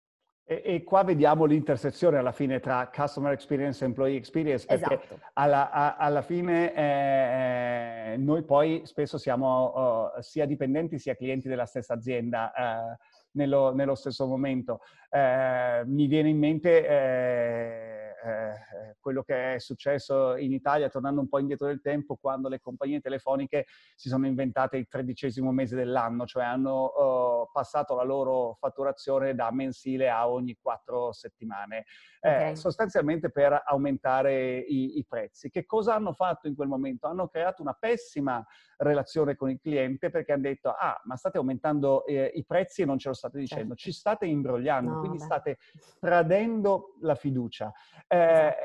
E, 0.47 0.61
e, 0.63 0.85
qua 0.85 1.03
vediamo 1.05 1.47
l'intersezione 1.47 2.19
alla 2.19 2.33
fine 2.33 2.61
tra 2.61 2.91
customer 2.95 3.33
experience 3.33 3.83
e 3.83 3.87
employee 3.87 4.19
experience, 4.19 4.67
perché 4.67 5.01
esatto. 5.03 5.21
alla, 5.33 5.71
a, 5.71 5.97
alla, 5.97 6.21
fine 6.21 6.75
eh, 6.75 8.13
eh, 8.13 8.17
noi 8.19 8.43
poi 8.43 8.83
spesso 8.85 9.17
siamo 9.17 10.11
uh, 10.17 10.21
sia 10.21 10.45
dipendenti 10.45 10.99
sia 10.99 11.17
clienti 11.17 11.49
della 11.49 11.65
stessa 11.65 11.95
azienda 11.95 12.53
uh, 12.55 12.95
nello, 13.33 13.73
nello, 13.73 13.95
stesso 13.95 14.27
momento. 14.27 14.81
Uh, 15.09 15.89
mi 15.91 16.07
viene 16.09 16.29
in 16.29 16.39
mente 16.39 17.94
eh, 18.25 18.97
quello 19.01 19.23
che 19.23 19.55
è 19.55 19.59
successo 19.59 20.37
in 20.37 20.53
Italia, 20.53 20.89
tornando 20.89 21.21
un 21.21 21.29
po' 21.29 21.39
indietro 21.39 21.67
del 21.67 21.83
tempo, 21.83 22.17
quando 22.17 22.49
le 22.49 22.59
compagnie 22.59 23.01
telefoniche 23.01 23.67
si 23.95 24.09
sono 24.09 24.27
inventate 24.27 24.79
il 24.79 24.89
tredicesimo 24.89 25.53
mese 25.53 25.77
dell'anno, 25.77 26.25
cioè 26.25 26.45
hanno 26.45 26.85
uh, 26.87 27.51
passato 27.53 27.95
la 27.95 28.03
loro 28.03 28.57
fatturazione 28.59 29.35
da 29.35 29.51
mensile 29.53 30.09
a 30.09 30.29
ogni 30.29 30.57
quattro 30.61 31.13
settimane, 31.13 31.85
eh, 32.21 32.35
okay. 32.35 32.57
sostanzialmente 32.57 33.31
per 33.31 33.63
aumentare 33.67 34.57
i, 34.59 34.99
i 34.99 35.05
prezzi. 35.07 35.51
Che 35.51 35.67
cosa 35.67 35.95
hanno 35.95 36.15
fatto 36.15 36.49
in 36.49 36.55
quel 36.55 36.69
momento? 36.69 37.07
Hanno 37.07 37.29
creato 37.29 37.61
una 37.61 37.77
pessima 37.79 38.45
relazione 38.85 39.35
con 39.35 39.51
il 39.51 39.59
cliente 39.61 40.11
perché 40.11 40.33
hanno 40.33 40.43
detto 40.43 40.71
ah 40.71 41.01
ma 41.05 41.17
state 41.17 41.39
aumentando 41.39 42.07
eh, 42.07 42.31
i 42.35 42.45
prezzi 42.45 42.83
e 42.83 42.85
non 42.85 42.99
ce 42.99 43.09
lo 43.09 43.15
state 43.15 43.39
dicendo, 43.39 43.75
certo. 43.75 43.83
ci 43.83 43.93
state 43.93 44.27
imbrogliando, 44.27 44.93
no, 44.93 44.99
quindi 45.01 45.19
beh. 45.19 45.25
state 45.25 45.59
tradendo 45.99 46.95
la 47.01 47.15
fiducia. 47.15 47.73
Eh, 48.07 48.17
esatto. 48.17 48.59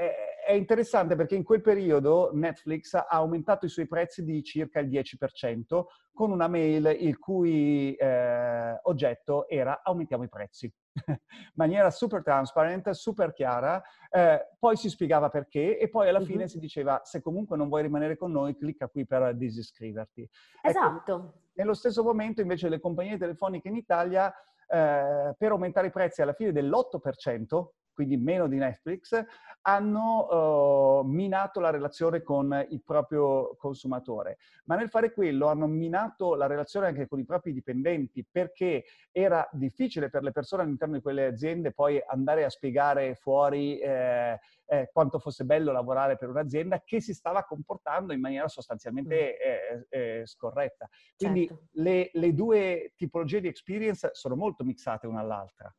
È 0.50 0.54
interessante 0.54 1.16
perché 1.16 1.36
in 1.36 1.44
quel 1.44 1.62
periodo 1.62 2.32
Netflix 2.34 2.96
ha 2.96 3.06
aumentato 3.08 3.68
i 3.68 3.70
suoi 3.70 3.88
prezzi 3.88 4.24
di 4.24 4.44
circa 4.44 4.80
il 4.80 4.90
10% 4.90 5.84
con 6.12 6.32
una 6.32 6.48
mail 6.48 6.98
il 7.00 7.20
cui 7.20 7.94
eh, 7.94 8.80
oggetto 8.84 9.48
era 9.48 9.82
aumentiamo 9.84 10.24
i 10.24 10.30
prezzi. 10.30 10.74
In 10.94 11.18
maniera 11.56 11.90
super 11.92 12.24
transparent, 12.24 12.90
super 12.92 13.34
chiara, 13.34 13.82
eh, 14.10 14.50
poi 14.58 14.76
si 14.76 14.90
spiegava 14.90 15.30
perché 15.30 15.78
e 15.78 15.90
poi 15.90 16.10
alla 16.10 16.22
fine 16.22 16.44
uh-huh. 16.44 16.50
si 16.50 16.60
diceva 16.60 17.02
se 17.04 17.22
comunque 17.22 17.58
non 17.58 17.68
vuoi 17.68 17.84
rimanere 17.84 18.18
con 18.18 18.32
noi 18.32 18.56
clicca 18.56 18.88
qui 18.88 19.06
per 19.06 19.36
disiscriverti. 19.36 20.28
Esatto. 20.62 21.14
Ecco, 21.14 21.34
nello 21.54 21.74
stesso 21.74 22.04
momento 22.04 22.42
invece 22.42 22.70
le 22.70 22.80
compagnie 22.80 23.18
telefoniche 23.18 23.68
in 23.68 23.76
Italia 23.76 24.34
eh, 24.68 25.36
per 25.38 25.52
aumentare 25.52 25.88
i 25.88 25.92
prezzi 25.92 26.22
alla 26.22 26.34
fine 26.34 26.52
dell'8%, 26.52 27.68
quindi 28.00 28.16
meno 28.16 28.48
di 28.48 28.56
Netflix, 28.56 29.22
hanno 29.64 31.02
uh, 31.02 31.06
minato 31.06 31.60
la 31.60 31.70
relazione 31.70 32.22
con 32.22 32.66
il 32.70 32.82
proprio 32.82 33.58
consumatore. 33.58 34.38
Ma 34.64 34.78
nel 34.78 34.88
fare 34.88 35.12
quello 35.12 35.48
hanno 35.48 35.68
minato 35.68 36.36
la 36.36 36.48
relazione 36.48 36.88
anche 36.88 37.10
con 37.10 37.20
i 37.20 37.26
propri 37.26 37.52
dipendenti 37.52 38.26
perché 38.26 38.86
era 39.12 39.46
difficile 39.52 40.10
per 40.10 40.24
le 40.24 40.32
persone 40.32 40.64
all'interno 40.64 40.96
di 40.96 41.02
quelle 41.02 41.26
aziende 41.26 41.74
poi 41.74 42.02
andare 42.08 42.46
a 42.46 42.50
spiegare 42.50 43.16
fuori 43.16 43.78
eh, 43.80 44.40
eh, 44.68 44.90
quanto 44.94 45.20
fosse 45.20 45.44
bello 45.44 45.74
lavorare 45.74 46.16
per 46.16 46.30
un'azienda 46.30 46.82
che 46.86 47.02
si 47.02 47.14
stava 47.14 47.44
comportando 47.44 48.14
in 48.14 48.22
maniera 48.22 48.48
sostanzialmente 48.48 49.36
mm. 49.76 49.82
eh, 49.90 50.22
scorretta. 50.26 50.88
Quindi 51.18 51.48
certo. 51.48 51.64
le, 51.72 52.12
le 52.14 52.34
due 52.34 52.94
tipologie 52.96 53.42
di 53.42 53.50
experience 53.50 54.12
sono 54.14 54.38
molto 54.38 54.64
mixate 54.64 55.06
una 55.06 55.20
all'altra. 55.20 55.76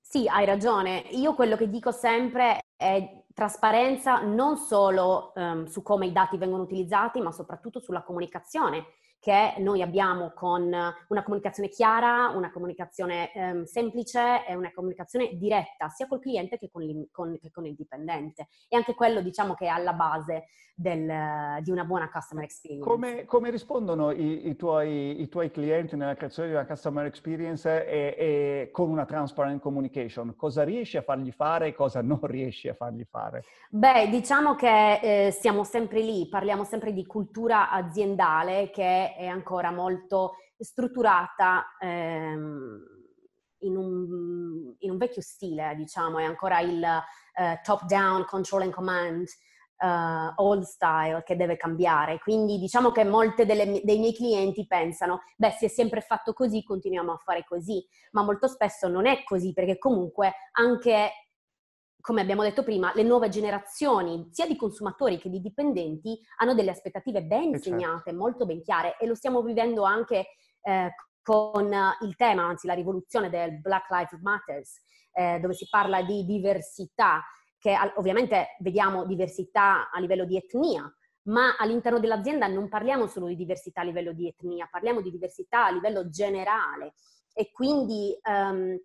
Sì, 0.00 0.26
hai 0.26 0.44
ragione. 0.46 1.00
Io 1.10 1.34
quello 1.34 1.56
che 1.56 1.68
dico 1.68 1.90
sempre 1.92 2.60
è 2.76 3.22
trasparenza 3.34 4.20
non 4.22 4.56
solo 4.56 5.32
um, 5.34 5.66
su 5.66 5.82
come 5.82 6.06
i 6.06 6.12
dati 6.12 6.38
vengono 6.38 6.62
utilizzati, 6.62 7.20
ma 7.20 7.30
soprattutto 7.30 7.78
sulla 7.78 8.02
comunicazione 8.02 8.86
che 9.20 9.54
noi 9.58 9.82
abbiamo 9.82 10.32
con 10.34 10.62
una 10.62 11.22
comunicazione 11.22 11.68
chiara, 11.68 12.28
una 12.28 12.50
comunicazione 12.50 13.30
um, 13.34 13.64
semplice 13.64 14.46
e 14.46 14.54
una 14.54 14.72
comunicazione 14.72 15.36
diretta 15.36 15.88
sia 15.88 16.06
col 16.06 16.20
cliente 16.20 16.58
che 16.58 16.70
con, 16.70 16.84
con, 17.10 17.36
che 17.40 17.50
con, 17.50 17.66
il 17.66 17.74
dipendente. 17.74 18.48
E 18.68 18.76
anche 18.76 18.94
quello 18.94 19.20
diciamo 19.20 19.54
che 19.54 19.66
è 19.66 19.68
alla 19.68 19.92
base 19.92 20.46
del, 20.78 21.60
di 21.62 21.72
una 21.72 21.84
buona 21.84 22.08
customer 22.08 22.44
experience. 22.44 22.88
Come, 22.88 23.24
come 23.24 23.50
rispondono 23.50 24.12
i, 24.12 24.46
i, 24.46 24.54
tuoi, 24.54 25.20
i, 25.20 25.28
tuoi, 25.28 25.50
clienti 25.50 25.96
nella 25.96 26.14
creazione 26.14 26.48
di 26.48 26.54
una 26.54 26.66
customer 26.66 27.04
experience 27.04 27.84
e, 27.84 28.14
e, 28.16 28.68
con 28.70 28.88
una 28.88 29.04
transparent 29.04 29.60
communication? 29.60 30.36
Cosa 30.36 30.62
riesci 30.62 30.96
a 30.96 31.02
fargli 31.02 31.32
fare 31.32 31.68
e 31.68 31.74
cosa 31.74 32.00
non 32.00 32.20
riesci 32.30 32.68
a 32.68 32.74
fargli 32.74 33.04
fare? 33.10 33.42
Beh, 33.70 34.08
diciamo 34.08 34.54
che 34.54 35.26
eh, 35.26 35.30
siamo 35.32 35.64
sempre 35.64 36.00
lì, 36.00 36.28
parliamo 36.28 36.62
sempre 36.62 36.92
di 36.92 37.04
cultura 37.04 37.70
aziendale 37.70 38.70
che 38.70 39.07
è 39.14 39.26
ancora 39.26 39.70
molto 39.70 40.34
strutturata. 40.58 41.76
Ehm, 41.80 42.96
in 43.62 43.76
un, 43.76 44.74
in 44.78 44.90
un, 44.92 44.96
vecchio 44.98 45.20
stile, 45.20 45.74
diciamo, 45.76 46.18
è 46.18 46.24
ancora 46.24 46.60
il 46.60 46.80
uh, 46.80 47.58
top-down 47.62 48.24
control 48.24 48.62
and 48.62 48.72
command, 48.72 49.26
uh, 49.78 50.32
old 50.36 50.62
style 50.62 51.22
che 51.24 51.36
deve 51.36 51.56
cambiare. 51.56 52.18
Quindi 52.18 52.58
diciamo 52.58 52.90
che 52.90 53.04
delle, 53.04 53.80
dei 53.82 53.98
miei 53.98 54.14
clienti 54.14 54.66
pensano, 54.66 55.22
beh, 55.36 55.50
si 55.58 55.64
è 55.64 55.68
sempre 55.68 56.00
fatto 56.00 56.32
così, 56.32 56.62
continuiamo 56.62 57.12
a 57.12 57.20
fare 57.24 57.44
così, 57.44 57.84
ma 58.12 58.22
molto 58.22 58.46
spesso 58.48 58.88
non 58.88 59.06
è 59.06 59.22
così 59.24 59.52
perché 59.52 59.78
comunque 59.78 60.32
anche 60.52 61.10
come 62.00 62.20
abbiamo 62.20 62.42
detto 62.42 62.62
prima, 62.62 62.92
le 62.94 63.02
nuove 63.02 63.28
generazioni, 63.28 64.28
sia 64.30 64.46
di 64.46 64.56
consumatori 64.56 65.18
che 65.18 65.28
di 65.28 65.40
dipendenti, 65.40 66.18
hanno 66.36 66.54
delle 66.54 66.70
aspettative 66.70 67.22
ben 67.22 67.54
eh, 67.54 67.58
segnate, 67.58 68.04
certo. 68.04 68.18
molto 68.18 68.46
ben 68.46 68.62
chiare 68.62 68.96
e 68.98 69.06
lo 69.06 69.14
stiamo 69.14 69.42
vivendo 69.42 69.82
anche 69.82 70.28
eh, 70.62 70.94
con 71.22 71.70
il 72.00 72.16
tema, 72.16 72.44
anzi 72.44 72.66
la 72.66 72.74
rivoluzione 72.74 73.28
del 73.28 73.60
Black 73.60 73.90
Lives 73.90 74.20
Matter, 74.22 74.62
eh, 75.12 75.38
dove 75.40 75.52
si 75.52 75.66
parla 75.68 76.02
di 76.02 76.24
diversità, 76.24 77.22
che 77.58 77.76
ovviamente 77.96 78.56
vediamo 78.60 79.04
diversità 79.04 79.90
a 79.90 80.00
livello 80.00 80.24
di 80.24 80.36
etnia, 80.36 80.90
ma 81.24 81.56
all'interno 81.58 81.98
dell'azienda 81.98 82.46
non 82.46 82.68
parliamo 82.68 83.06
solo 83.06 83.26
di 83.26 83.36
diversità 83.36 83.82
a 83.82 83.84
livello 83.84 84.12
di 84.12 84.28
etnia, 84.28 84.68
parliamo 84.70 85.02
di 85.02 85.10
diversità 85.10 85.66
a 85.66 85.70
livello 85.70 86.08
generale 86.08 86.94
e 87.34 87.50
quindi 87.52 88.18
um, 88.24 88.78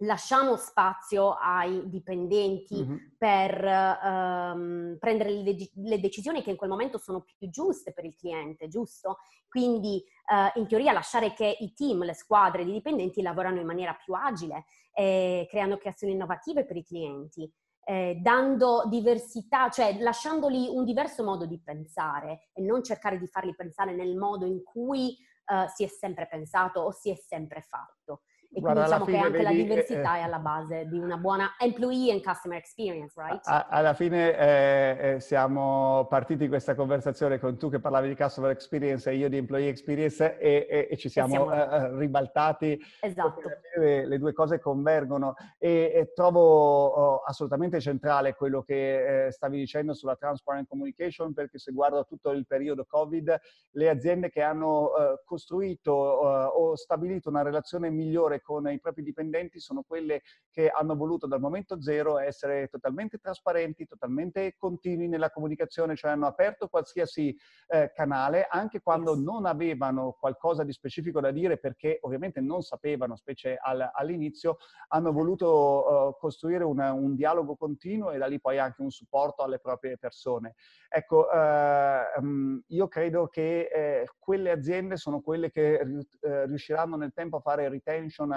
lasciamo 0.00 0.56
spazio 0.56 1.36
ai 1.40 1.88
dipendenti 1.88 2.82
mm-hmm. 2.82 2.96
per 3.16 3.64
um, 3.64 4.96
prendere 4.98 5.30
le, 5.30 5.56
le, 5.74 6.00
decisioni 6.00 6.42
che 6.42 6.50
in 6.50 6.56
quel 6.56 6.70
momento 6.70 6.98
sono 6.98 7.22
più 7.22 7.48
giuste 7.50 7.92
per 7.92 8.04
il 8.04 8.14
cliente, 8.14 8.68
giusto? 8.68 9.18
Quindi 9.48 10.02
uh, 10.30 10.58
in 10.58 10.66
teoria 10.66 10.92
lasciare 10.92 11.32
che 11.32 11.56
i 11.58 11.72
team, 11.74 12.04
le 12.04 12.14
squadre 12.14 12.64
di 12.64 12.72
dipendenti 12.72 13.22
lavorano 13.22 13.60
in 13.60 13.66
maniera 13.66 13.94
più 13.94 14.14
agile, 14.14 14.64
eh, 14.92 15.46
creando 15.48 15.76
creazioni 15.76 16.12
innovative 16.12 16.64
per 16.64 16.76
i 16.76 16.84
clienti 16.84 17.50
eh, 17.90 18.18
dando 18.20 18.84
diversità, 18.86 19.68
cioè 19.68 19.98
lasciandoli 19.98 20.68
un 20.68 20.84
diverso 20.84 21.24
modo 21.24 21.44
di 21.46 21.60
pensare 21.60 22.48
e 22.52 22.62
non 22.62 22.84
cercare 22.84 23.18
di 23.18 23.26
farli 23.26 23.54
pensare 23.54 23.92
nel 23.92 24.16
modo 24.16 24.46
in 24.46 24.62
cui 24.62 25.16
eh, 25.16 25.66
si 25.74 25.82
è 25.82 25.88
sempre 25.88 26.28
pensato 26.28 26.80
o 26.80 26.92
si 26.92 27.10
è 27.10 27.16
sempre 27.16 27.62
fatto. 27.62 28.22
E 28.52 28.58
Guarda, 28.58 28.98
quindi 28.98 28.98
diciamo 28.98 29.04
che 29.04 29.16
anche 29.16 29.44
vedi, 29.44 29.44
la 29.44 29.62
diversità 29.62 30.16
eh, 30.16 30.18
è 30.18 30.22
alla 30.22 30.38
base 30.40 30.86
di 30.86 30.98
una 30.98 31.16
buona 31.16 31.54
employee 31.56 32.10
and 32.10 32.20
customer 32.20 32.58
experience, 32.58 33.14
right? 33.16 33.46
A, 33.46 33.66
alla 33.70 33.94
fine 33.94 34.36
eh, 34.36 34.98
eh, 34.98 35.20
siamo 35.20 36.06
partiti 36.08 36.48
questa 36.48 36.74
conversazione 36.74 37.38
con 37.38 37.56
tu 37.58 37.70
che 37.70 37.78
parlavi 37.78 38.08
di 38.08 38.16
customer 38.16 38.50
experience 38.50 39.08
e 39.08 39.14
io 39.14 39.28
di 39.28 39.36
employee 39.36 39.68
experience 39.68 40.36
e, 40.38 40.66
e, 40.68 40.88
e 40.90 40.96
ci 40.96 41.08
siamo, 41.08 41.48
siamo... 41.48 41.94
Uh, 41.94 41.96
ribaltati. 41.96 42.76
Esatto. 43.00 43.40
Le, 43.78 44.06
le, 44.08 44.18
due 44.18 44.32
cose 44.32 44.58
convergono 44.58 45.34
e, 45.56 45.92
e 45.94 46.12
trovo 46.12 46.86
oh, 46.86 47.16
assolutamente 47.18 47.80
centrale 47.80 48.34
quello 48.34 48.62
che 48.62 49.26
eh, 49.26 49.30
stavi 49.30 49.58
dicendo 49.58 49.94
sulla 49.94 50.16
transparent 50.16 50.66
communication 50.66 51.32
perché 51.32 51.58
se 51.58 51.70
guardo 51.70 52.04
tutto 52.04 52.30
il 52.32 52.48
periodo 52.48 52.84
Covid, 52.84 53.40
le 53.70 53.88
aziende 53.88 54.28
che 54.28 54.42
hanno 54.42 54.90
costruito 55.24 55.92
o 55.92 56.74
stabilito 56.74 57.28
una 57.28 57.42
relazione 57.42 57.90
migliore 57.90 58.39
con 58.40 58.68
i 58.70 58.80
propri 58.80 59.02
dipendenti 59.02 59.60
sono 59.60 59.82
quelle 59.82 60.22
che 60.50 60.68
hanno 60.68 60.96
voluto 60.96 61.26
dal 61.26 61.40
momento 61.40 61.80
zero 61.80 62.18
essere 62.18 62.68
totalmente 62.68 63.18
trasparenti, 63.18 63.86
totalmente 63.86 64.54
continui 64.56 65.08
nella 65.08 65.30
comunicazione, 65.30 65.96
cioè 65.96 66.10
hanno 66.10 66.26
aperto 66.26 66.68
qualsiasi 66.68 67.36
eh, 67.68 67.92
canale, 67.94 68.46
anche 68.48 68.80
quando 68.80 69.14
yes. 69.14 69.22
non 69.22 69.46
avevano 69.46 70.16
qualcosa 70.18 70.64
di 70.64 70.72
specifico 70.72 71.20
da 71.20 71.30
dire, 71.30 71.58
perché 71.58 71.98
ovviamente 72.02 72.40
non 72.40 72.62
sapevano, 72.62 73.16
specie 73.16 73.56
al, 73.60 73.90
all'inizio, 73.92 74.58
hanno 74.88 75.12
voluto 75.12 76.08
uh, 76.08 76.16
costruire 76.18 76.64
una, 76.64 76.92
un 76.92 77.14
dialogo 77.14 77.56
continuo 77.56 78.10
e 78.10 78.18
da 78.18 78.26
lì 78.26 78.40
poi 78.40 78.58
anche 78.58 78.82
un 78.82 78.90
supporto 78.90 79.42
alle 79.42 79.58
proprie 79.58 79.98
persone. 79.98 80.54
Ecco, 80.88 81.26
uh, 81.28 82.62
io 82.66 82.88
credo 82.88 83.28
che 83.28 83.68
eh, 83.72 84.08
quelle 84.18 84.50
aziende 84.50 84.96
sono 84.96 85.20
quelle 85.20 85.50
che 85.50 85.74
eh, 85.74 86.46
riusciranno 86.46 86.96
nel 86.96 87.12
tempo 87.12 87.36
a 87.36 87.40
fare 87.40 87.68
retention 87.68 88.29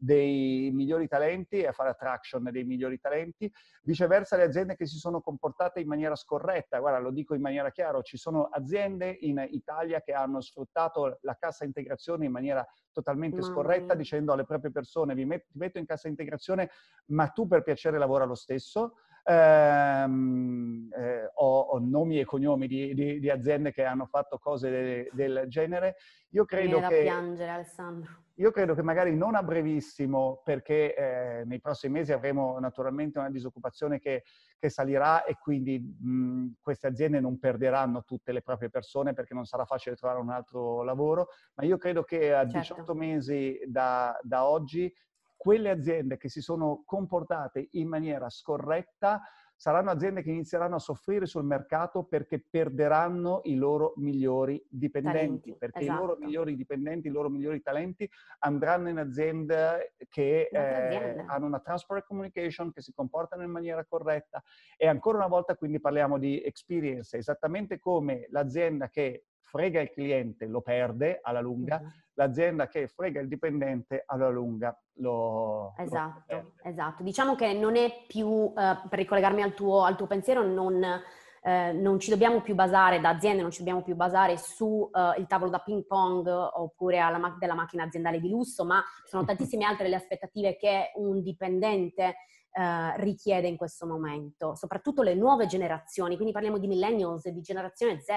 dei 0.00 0.70
migliori 0.72 1.08
talenti 1.08 1.56
e 1.56 1.66
a 1.66 1.72
fare 1.72 1.90
attraction 1.90 2.44
dei 2.50 2.64
migliori 2.64 3.00
talenti. 3.00 3.52
Viceversa 3.82 4.36
le 4.36 4.44
aziende 4.44 4.76
che 4.76 4.86
si 4.86 4.96
sono 4.96 5.20
comportate 5.20 5.80
in 5.80 5.88
maniera 5.88 6.14
scorretta, 6.14 6.78
guarda 6.78 7.00
lo 7.00 7.10
dico 7.10 7.34
in 7.34 7.40
maniera 7.40 7.70
chiara, 7.70 8.00
ci 8.02 8.16
sono 8.16 8.44
aziende 8.44 9.16
in 9.20 9.44
Italia 9.50 10.00
che 10.00 10.12
hanno 10.12 10.40
sfruttato 10.40 11.18
la 11.22 11.36
cassa 11.36 11.64
integrazione 11.64 12.26
in 12.26 12.32
maniera 12.32 12.64
totalmente 12.92 13.42
scorretta 13.42 13.94
dicendo 13.94 14.32
alle 14.32 14.44
proprie 14.44 14.70
persone 14.70 15.14
vi 15.14 15.24
metto, 15.24 15.78
in 15.78 15.86
cassa 15.86 16.08
integrazione 16.08 16.70
ma 17.06 17.28
tu 17.28 17.46
per 17.46 17.62
piacere 17.62 17.98
lavora 17.98 18.24
lo 18.24 18.34
stesso. 18.34 18.94
Ehm, 19.24 19.34
eh, 19.34 20.27
nomi 21.88 22.18
e 22.18 22.24
cognomi 22.24 22.66
di, 22.66 22.94
di, 22.94 23.18
di, 23.18 23.30
aziende 23.30 23.72
che 23.72 23.84
hanno 23.84 24.06
fatto 24.06 24.38
cose 24.38 24.70
de, 24.70 25.10
del 25.12 25.44
genere. 25.48 25.96
Io 26.30 26.44
credo 26.44 26.80
che... 26.80 27.02
piangere 27.02 27.50
Alessandro. 27.50 28.24
Io 28.34 28.52
credo 28.52 28.74
che 28.74 28.82
magari 28.82 29.16
non 29.16 29.34
a 29.34 29.42
brevissimo, 29.42 30.42
perché 30.44 30.94
eh, 30.94 31.44
nei 31.44 31.60
prossimi 31.60 31.94
mesi 31.94 32.12
avremo 32.12 32.58
naturalmente 32.60 33.18
una 33.18 33.30
disoccupazione 33.30 33.98
che, 33.98 34.22
che 34.58 34.68
salirà 34.68 35.24
e 35.24 35.36
quindi 35.40 35.80
mh, 35.80 36.58
queste 36.60 36.86
aziende 36.86 37.18
non 37.18 37.40
perderanno 37.40 38.04
tutte 38.04 38.30
le 38.30 38.42
proprie 38.42 38.70
persone 38.70 39.12
perché 39.12 39.34
non 39.34 39.44
sarà 39.44 39.64
facile 39.64 39.96
trovare 39.96 40.20
un 40.20 40.30
altro 40.30 40.84
lavoro, 40.84 41.28
ma 41.54 41.64
io 41.64 41.78
credo 41.78 42.04
che 42.04 42.32
a 42.32 42.48
certo. 42.48 42.74
18 42.74 42.94
mesi 42.94 43.58
da, 43.66 44.16
da 44.22 44.46
oggi 44.46 44.92
quelle 45.38 45.70
aziende 45.70 46.16
che 46.16 46.28
si 46.28 46.40
sono 46.40 46.82
comportate 46.84 47.68
in 47.72 47.88
maniera 47.88 48.28
scorretta 48.28 49.22
saranno 49.58 49.90
aziende 49.90 50.22
che 50.22 50.30
inizieranno 50.30 50.76
a 50.76 50.78
soffrire 50.78 51.26
sul 51.26 51.42
mercato 51.42 52.04
perché 52.04 52.38
perderanno 52.38 53.40
i 53.42 53.56
loro 53.56 53.92
migliori 53.96 54.64
dipendenti, 54.68 55.18
talenti, 55.18 55.56
perché 55.58 55.80
esatto. 55.80 55.96
i 55.96 55.98
loro 55.98 56.12
esatto. 56.12 56.26
migliori 56.26 56.54
dipendenti, 56.54 57.08
i 57.08 57.10
loro 57.10 57.28
migliori 57.28 57.60
talenti 57.60 58.08
andranno 58.38 58.88
in 58.88 58.98
aziende 58.98 59.94
che 60.08 60.48
eh, 60.48 61.24
hanno 61.26 61.46
una 61.46 61.58
transparent 61.58 62.06
communication, 62.06 62.72
che 62.72 62.82
si 62.82 62.92
comportano 62.92 63.42
in 63.42 63.50
maniera 63.50 63.84
corretta 63.84 64.40
e 64.76 64.86
ancora 64.86 65.18
una 65.18 65.26
volta 65.26 65.56
quindi 65.56 65.80
parliamo 65.80 66.18
di 66.18 66.40
experience, 66.40 67.16
esattamente 67.16 67.80
come 67.80 68.28
l'azienda 68.30 68.88
che 68.88 69.24
frega 69.48 69.80
il 69.80 69.90
cliente 69.90 70.46
lo 70.46 70.60
perde 70.60 71.20
alla 71.22 71.40
lunga, 71.40 71.80
mm-hmm. 71.80 71.90
l'azienda 72.14 72.68
che 72.68 72.86
frega 72.86 73.20
il 73.20 73.28
dipendente 73.28 74.02
alla 74.06 74.28
lunga 74.28 74.78
lo 74.94 75.74
Esatto, 75.76 76.34
lo 76.34 76.52
esatto. 76.62 77.02
Diciamo 77.02 77.34
che 77.34 77.52
non 77.54 77.76
è 77.76 78.04
più, 78.06 78.26
uh, 78.26 78.52
per 78.54 78.98
ricollegarmi 78.98 79.42
al 79.42 79.54
tuo, 79.54 79.84
al 79.84 79.96
tuo 79.96 80.06
pensiero, 80.06 80.42
non, 80.42 80.82
eh, 81.42 81.72
non 81.72 81.98
ci 81.98 82.10
dobbiamo 82.10 82.40
più 82.42 82.54
basare, 82.54 83.00
da 83.00 83.10
aziende 83.10 83.42
non 83.42 83.50
ci 83.50 83.58
dobbiamo 83.58 83.82
più 83.82 83.94
basare 83.94 84.36
sul 84.36 84.88
uh, 84.92 85.26
tavolo 85.26 85.50
da 85.50 85.60
ping 85.60 85.86
pong 85.86 86.26
oppure 86.26 86.98
alla, 86.98 87.36
della 87.38 87.54
macchina 87.54 87.84
aziendale 87.84 88.20
di 88.20 88.28
lusso, 88.28 88.64
ma 88.64 88.82
sono 89.04 89.24
tantissime 89.24 89.64
altre 89.64 89.88
le 89.88 89.96
aspettative 89.96 90.56
che 90.56 90.92
un 90.96 91.22
dipendente 91.22 92.16
Uh, 92.58 92.90
richiede 92.96 93.46
in 93.46 93.56
questo 93.56 93.86
momento, 93.86 94.56
soprattutto 94.56 95.02
le 95.02 95.14
nuove 95.14 95.46
generazioni, 95.46 96.16
quindi 96.16 96.32
parliamo 96.32 96.58
di 96.58 96.66
millennials 96.66 97.24
e 97.26 97.30
di 97.30 97.40
generazione 97.40 98.00
Z, 98.00 98.08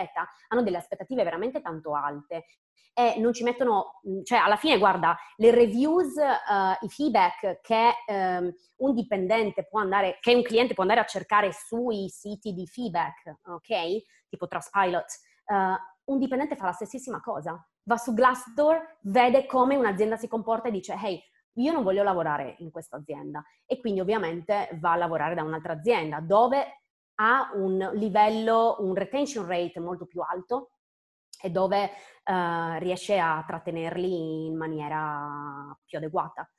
hanno 0.48 0.64
delle 0.64 0.78
aspettative 0.78 1.24
veramente 1.24 1.62
tanto 1.62 1.94
alte 1.94 2.46
e 2.94 3.20
non 3.20 3.34
ci 3.34 3.44
mettono, 3.44 4.02
cioè 4.24 4.40
alla 4.40 4.56
fine 4.56 4.78
guarda, 4.78 5.16
le 5.38 5.52
reviews, 5.52 6.16
uh, 6.16 6.84
i 6.84 6.90
feedback 6.90 7.62
che 7.62 7.92
um, 8.08 8.52
un 8.78 8.94
dipendente 8.94 9.66
può 9.68 9.80
andare, 9.80 10.18
che 10.20 10.34
un 10.34 10.42
cliente 10.42 10.74
può 10.74 10.84
andare 10.84 11.02
a 11.02 11.06
cercare 11.06 11.52
sui 11.54 12.10
siti 12.10 12.54
di 12.54 12.66
feedback, 12.66 13.42
ok? 13.46 14.04
Tipo 14.28 14.48
Trustpilot, 14.48 15.06
uh, 15.46 16.14
un 16.14 16.18
dipendente 16.18 16.56
fa 16.56 16.66
la 16.66 16.72
stessissima 16.72 17.22
cosa, 17.22 17.64
va 17.84 17.98
su 17.98 18.14
Glassdoor, 18.14 18.98
vede 19.02 19.46
come 19.46 19.76
un'azienda 19.76 20.18
si 20.18 20.28
comporta 20.28 20.68
e 20.68 20.72
dice, 20.72 20.98
hey, 21.00 21.22
io 21.56 21.72
non 21.72 21.84
voglio 21.84 22.04
lavorare 22.04 22.56
in 22.60 22.72
questa 22.72 22.98
azienda 22.98 23.44
e 23.66 23.80
quindi 23.80 24.00
ovviamente 24.00 24.70
va 24.80 24.94
a 24.94 24.98
lavorare 24.98 25.36
da 25.36 25.44
un'altra 25.44 25.74
azienda 25.74 26.20
dove 26.20 26.82
ha 27.16 27.52
un 27.56 27.92
livello, 27.94 28.78
un 28.80 28.94
retention 28.96 29.46
rate 29.46 29.80
molto 29.80 30.06
più 30.06 30.22
alto 30.22 30.72
e 31.42 31.50
dove 31.50 31.84
uh, 31.84 32.78
riesce 32.78 33.18
a 33.18 33.44
trattenerli 33.46 34.46
in 34.46 34.56
maniera 34.56 35.76
più 35.86 35.98
adeguata. 35.98 36.50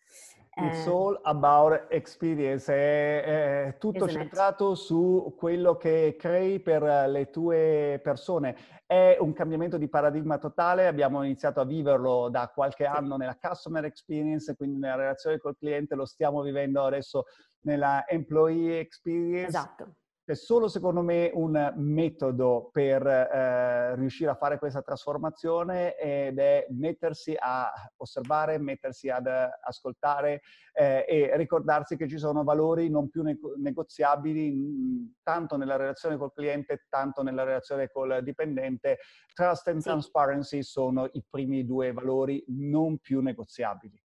It's 0.55 0.87
eh, 0.87 0.91
all 0.91 1.19
about 1.23 1.87
experience, 1.89 2.71
è, 2.71 3.69
è 3.69 3.79
tutto 3.79 4.05
esatto. 4.05 4.13
centrato 4.13 4.75
su 4.75 5.35
quello 5.37 5.77
che 5.77 6.15
crei 6.19 6.61
per 6.61 6.83
le 7.09 7.31
tue 7.31 7.99
persone. 8.03 8.57
È 8.85 9.17
un 9.19 9.33
cambiamento 9.33 9.79
di 9.79 9.89
paradigma 9.89 10.37
totale, 10.37 10.87
abbiamo 10.87 11.23
iniziato 11.23 11.61
a 11.61 11.65
viverlo 11.65 12.29
da 12.29 12.51
qualche 12.55 12.85
sì. 12.85 12.91
anno 12.91 13.17
nella 13.17 13.39
customer 13.41 13.87
experience, 13.87 14.55
quindi 14.55 14.79
nella 14.79 14.97
relazione 14.97 15.39
col 15.39 15.57
cliente, 15.57 15.95
lo 15.95 16.05
stiamo 16.05 16.43
vivendo 16.43 16.85
adesso 16.85 17.25
nella 17.63 18.07
employee 18.07 18.79
experience. 18.79 19.49
Esatto 19.49 19.95
è 20.33 20.35
solo 20.35 20.69
secondo 20.69 21.03
me 21.03 21.31
un 21.35 21.73
metodo 21.77 22.71
per 22.73 23.07
eh, 23.07 23.95
riuscire 23.97 24.31
a 24.31 24.35
fare 24.35 24.59
questa 24.59 24.83
trasformazione 24.83 25.97
ed 25.97 26.39
è 26.39 26.67
mettersi 26.71 27.37
a 27.39 27.71
osservare, 27.97 28.59
mettersi 28.59 29.09
ad 29.11 29.27
ascoltare 29.27 30.41
eh, 30.73 31.05
e 31.07 31.37
ricordarsi 31.37 31.97
che 31.97 32.09
ci 32.09 32.19
sono 32.19 32.45
valori 32.45 32.89
non 32.89 33.09
più 33.11 33.23
negoziabili 33.23 34.51
mh, 34.51 35.13
tanto 35.23 35.57
nella 35.57 35.77
relazione 35.77 36.17
col 36.17 36.33
cliente, 36.33 36.87
tanto 36.89 37.23
nella 37.23 37.45
relazione 37.45 37.91
col 37.91 38.21
dipendente. 38.23 38.99
Trust 39.35 39.69
and 39.69 39.81
sì. 39.81 39.89
transparency 39.89 40.63
sono 40.63 41.09
i 41.13 41.23
primi 41.29 41.65
due 41.65 41.93
valori 41.93 42.43
non 42.49 42.99
più 42.99 43.21
negoziabili. 43.21 44.03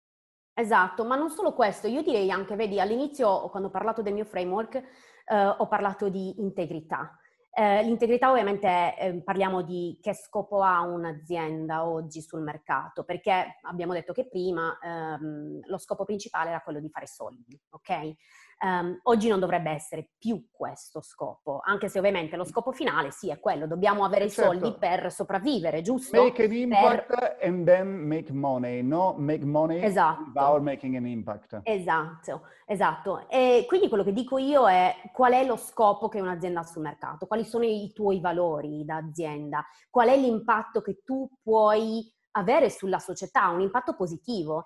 Esatto, 0.59 1.05
ma 1.05 1.17
non 1.17 1.29
solo 1.29 1.53
questo, 1.53 1.87
io 1.87 2.03
direi 2.03 2.31
anche, 2.31 2.57
vedi, 2.57 2.81
all'inizio 2.81 3.49
quando 3.51 3.69
ho 3.69 3.71
parlato 3.71 4.01
del 4.01 4.15
mio 4.15 4.25
framework, 4.25 4.83
eh, 5.27 5.47
ho 5.47 5.67
parlato 5.67 6.09
di 6.09 6.41
integrità. 6.41 7.19
Eh, 7.59 7.83
l'integrità 7.85 8.31
ovviamente 8.31 8.95
eh, 8.99 9.23
parliamo 9.23 9.63
di 9.63 9.99
che 10.03 10.13
scopo 10.13 10.63
ha 10.63 10.83
un'azienda 10.83 11.87
oggi 11.87 12.21
sul 12.21 12.43
mercato, 12.43 13.03
perché 13.05 13.59
abbiamo 13.63 13.95
detto 13.95 14.13
che 14.13 14.29
prima 14.29 14.79
ehm, 14.79 15.61
lo 15.65 15.79
scopo 15.79 16.05
principale 16.05 16.51
era 16.51 16.61
quello 16.61 16.81
di 16.81 16.91
fare 16.91 17.07
soldi, 17.07 17.59
ok? 17.71 18.15
Um, 18.59 18.99
oggi 19.03 19.29
non 19.29 19.39
dovrebbe 19.39 19.71
essere 19.71 20.13
più 20.17 20.49
questo 20.51 21.03
scopo, 21.03 21.61
anche 21.63 21.91
se 21.91 21.99
ovviamente 21.99 22.37
lo 22.37 22.45
scopo 22.45 22.73
finale 22.73 23.11
sì 23.11 23.29
è 23.29 23.39
quello, 23.39 23.67
dobbiamo 23.67 24.03
avere 24.03 24.25
i 24.25 24.31
certo. 24.31 24.51
soldi 24.51 24.79
per 24.79 25.13
sopravvivere, 25.13 25.83
giusto? 25.83 26.23
Make 26.23 26.45
an 26.45 26.53
impact 26.53 27.07
per... 27.07 27.37
and 27.43 27.67
then 27.67 27.87
make 27.87 28.33
money, 28.33 28.83
no? 28.83 29.15
Make 29.19 29.45
money 29.45 29.83
esatto. 29.83 30.23
without 30.23 30.63
making 30.63 30.97
an 30.97 31.07
impact. 31.07 31.61
Esatto, 31.65 32.45
esatto. 32.65 33.29
E 33.29 33.67
quindi 33.69 33.89
quello 33.89 34.05
che 34.05 34.15
dico 34.15 34.39
io 34.39 34.67
è 34.67 34.95
qual 35.13 35.35
è 35.35 35.45
lo 35.45 35.57
scopo 35.57 36.09
che 36.09 36.23
un'azienda 36.23 36.61
ha 36.61 36.65
sul 36.65 36.81
mercato, 36.81 37.27
quali 37.27 37.45
sono 37.45 37.65
i 37.65 37.93
tuoi 37.93 38.21
valori 38.21 38.87
d'azienda, 38.87 39.67
qual 39.91 40.09
è 40.09 40.17
l'impatto 40.17 40.81
che 40.81 41.03
tu 41.05 41.29
puoi 41.43 42.11
avere 42.33 42.71
sulla 42.71 42.99
società, 42.99 43.49
un 43.49 43.61
impatto 43.61 43.95
positivo. 43.95 44.65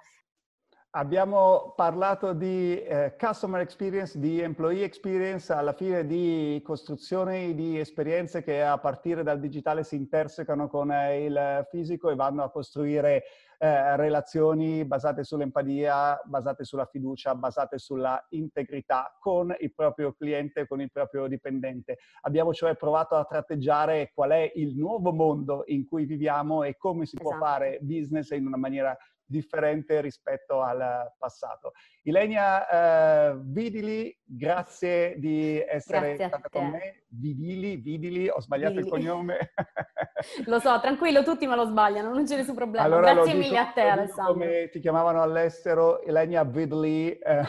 Abbiamo 0.93 1.73
parlato 1.77 2.33
di 2.33 2.77
eh, 2.83 3.15
customer 3.17 3.61
experience, 3.61 4.19
di 4.19 4.41
employee 4.41 4.83
experience, 4.83 5.53
alla 5.53 5.73
fine 5.73 6.05
di 6.05 6.61
costruzioni 6.65 7.55
di 7.55 7.79
esperienze 7.79 8.43
che 8.43 8.61
a 8.61 8.77
partire 8.77 9.23
dal 9.23 9.39
digitale 9.39 9.85
si 9.85 9.95
intersecano 9.95 10.67
con 10.67 10.91
eh, 10.91 11.27
il 11.27 11.67
fisico 11.71 12.11
e 12.11 12.17
vanno 12.17 12.43
a 12.43 12.51
costruire 12.51 13.23
eh, 13.59 13.95
relazioni 13.95 14.85
basate 14.85 15.23
sull'empatia, 15.23 16.23
basate 16.25 16.65
sulla 16.65 16.87
fiducia, 16.87 17.37
basate 17.37 17.79
sulla 17.79 18.27
integrità 18.31 19.17
con 19.21 19.55
il 19.61 19.73
proprio 19.73 20.13
cliente, 20.13 20.67
con 20.67 20.81
il 20.81 20.91
proprio 20.91 21.29
dipendente. 21.29 21.99
Abbiamo 22.23 22.53
cioè 22.53 22.75
provato 22.75 23.15
a 23.15 23.25
tratteggiare 23.25 24.11
qual 24.13 24.31
è 24.31 24.51
il 24.57 24.75
nuovo 24.77 25.13
mondo 25.13 25.63
in 25.67 25.87
cui 25.87 26.05
viviamo 26.05 26.65
e 26.65 26.77
come 26.77 27.07
si 27.07 27.15
esatto. 27.15 27.31
può 27.31 27.39
fare 27.39 27.79
business 27.81 28.31
in 28.31 28.45
una 28.45 28.57
maniera 28.57 28.97
differente 29.31 30.01
rispetto 30.01 30.61
al 30.61 31.13
passato. 31.17 31.73
Ilenia 32.03 33.31
eh, 33.31 33.39
Vidili, 33.43 34.15
grazie 34.25 35.15
di 35.19 35.59
essere 35.59 36.17
grazie 36.17 36.29
stata 36.29 36.49
con 36.49 36.71
me. 36.71 37.05
Vidili, 37.09 37.77
Vidili, 37.77 38.29
ho 38.29 38.41
sbagliato 38.41 38.75
Vidili. 38.75 38.87
il 38.87 38.93
cognome. 38.93 39.53
lo 40.47 40.59
so, 40.59 40.81
tranquillo, 40.81 41.23
tutti 41.23 41.47
me 41.47 41.55
lo 41.55 41.65
sbagliano, 41.65 42.13
non 42.13 42.25
c'è 42.25 42.37
nessun 42.37 42.55
problema. 42.55 42.85
Allora, 42.85 43.15
grazie 43.15 43.35
mille 43.35 43.59
a 43.59 43.67
te 43.73 43.83
Alessandro. 43.83 44.33
Come 44.33 44.69
ti 44.71 44.81
chiamavano 44.81 45.23
all'estero, 45.23 46.03
Ilenia 46.03 46.45
Vidili, 46.45 47.13
eh, 47.13 47.43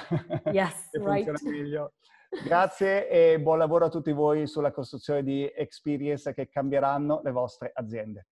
yes, 0.52 0.90
right. 1.04 1.42
meglio. 1.42 1.94
Grazie 2.46 3.10
e 3.10 3.42
buon 3.42 3.58
lavoro 3.58 3.86
a 3.86 3.90
tutti 3.90 4.14
voi 4.14 4.48
sulla 4.48 4.72
costruzione 4.72 5.22
di 5.22 5.52
experience 5.54 6.34
che 6.34 6.48
cambieranno 6.48 7.20
le 7.24 7.32
vostre 7.32 7.72
aziende. 7.74 8.28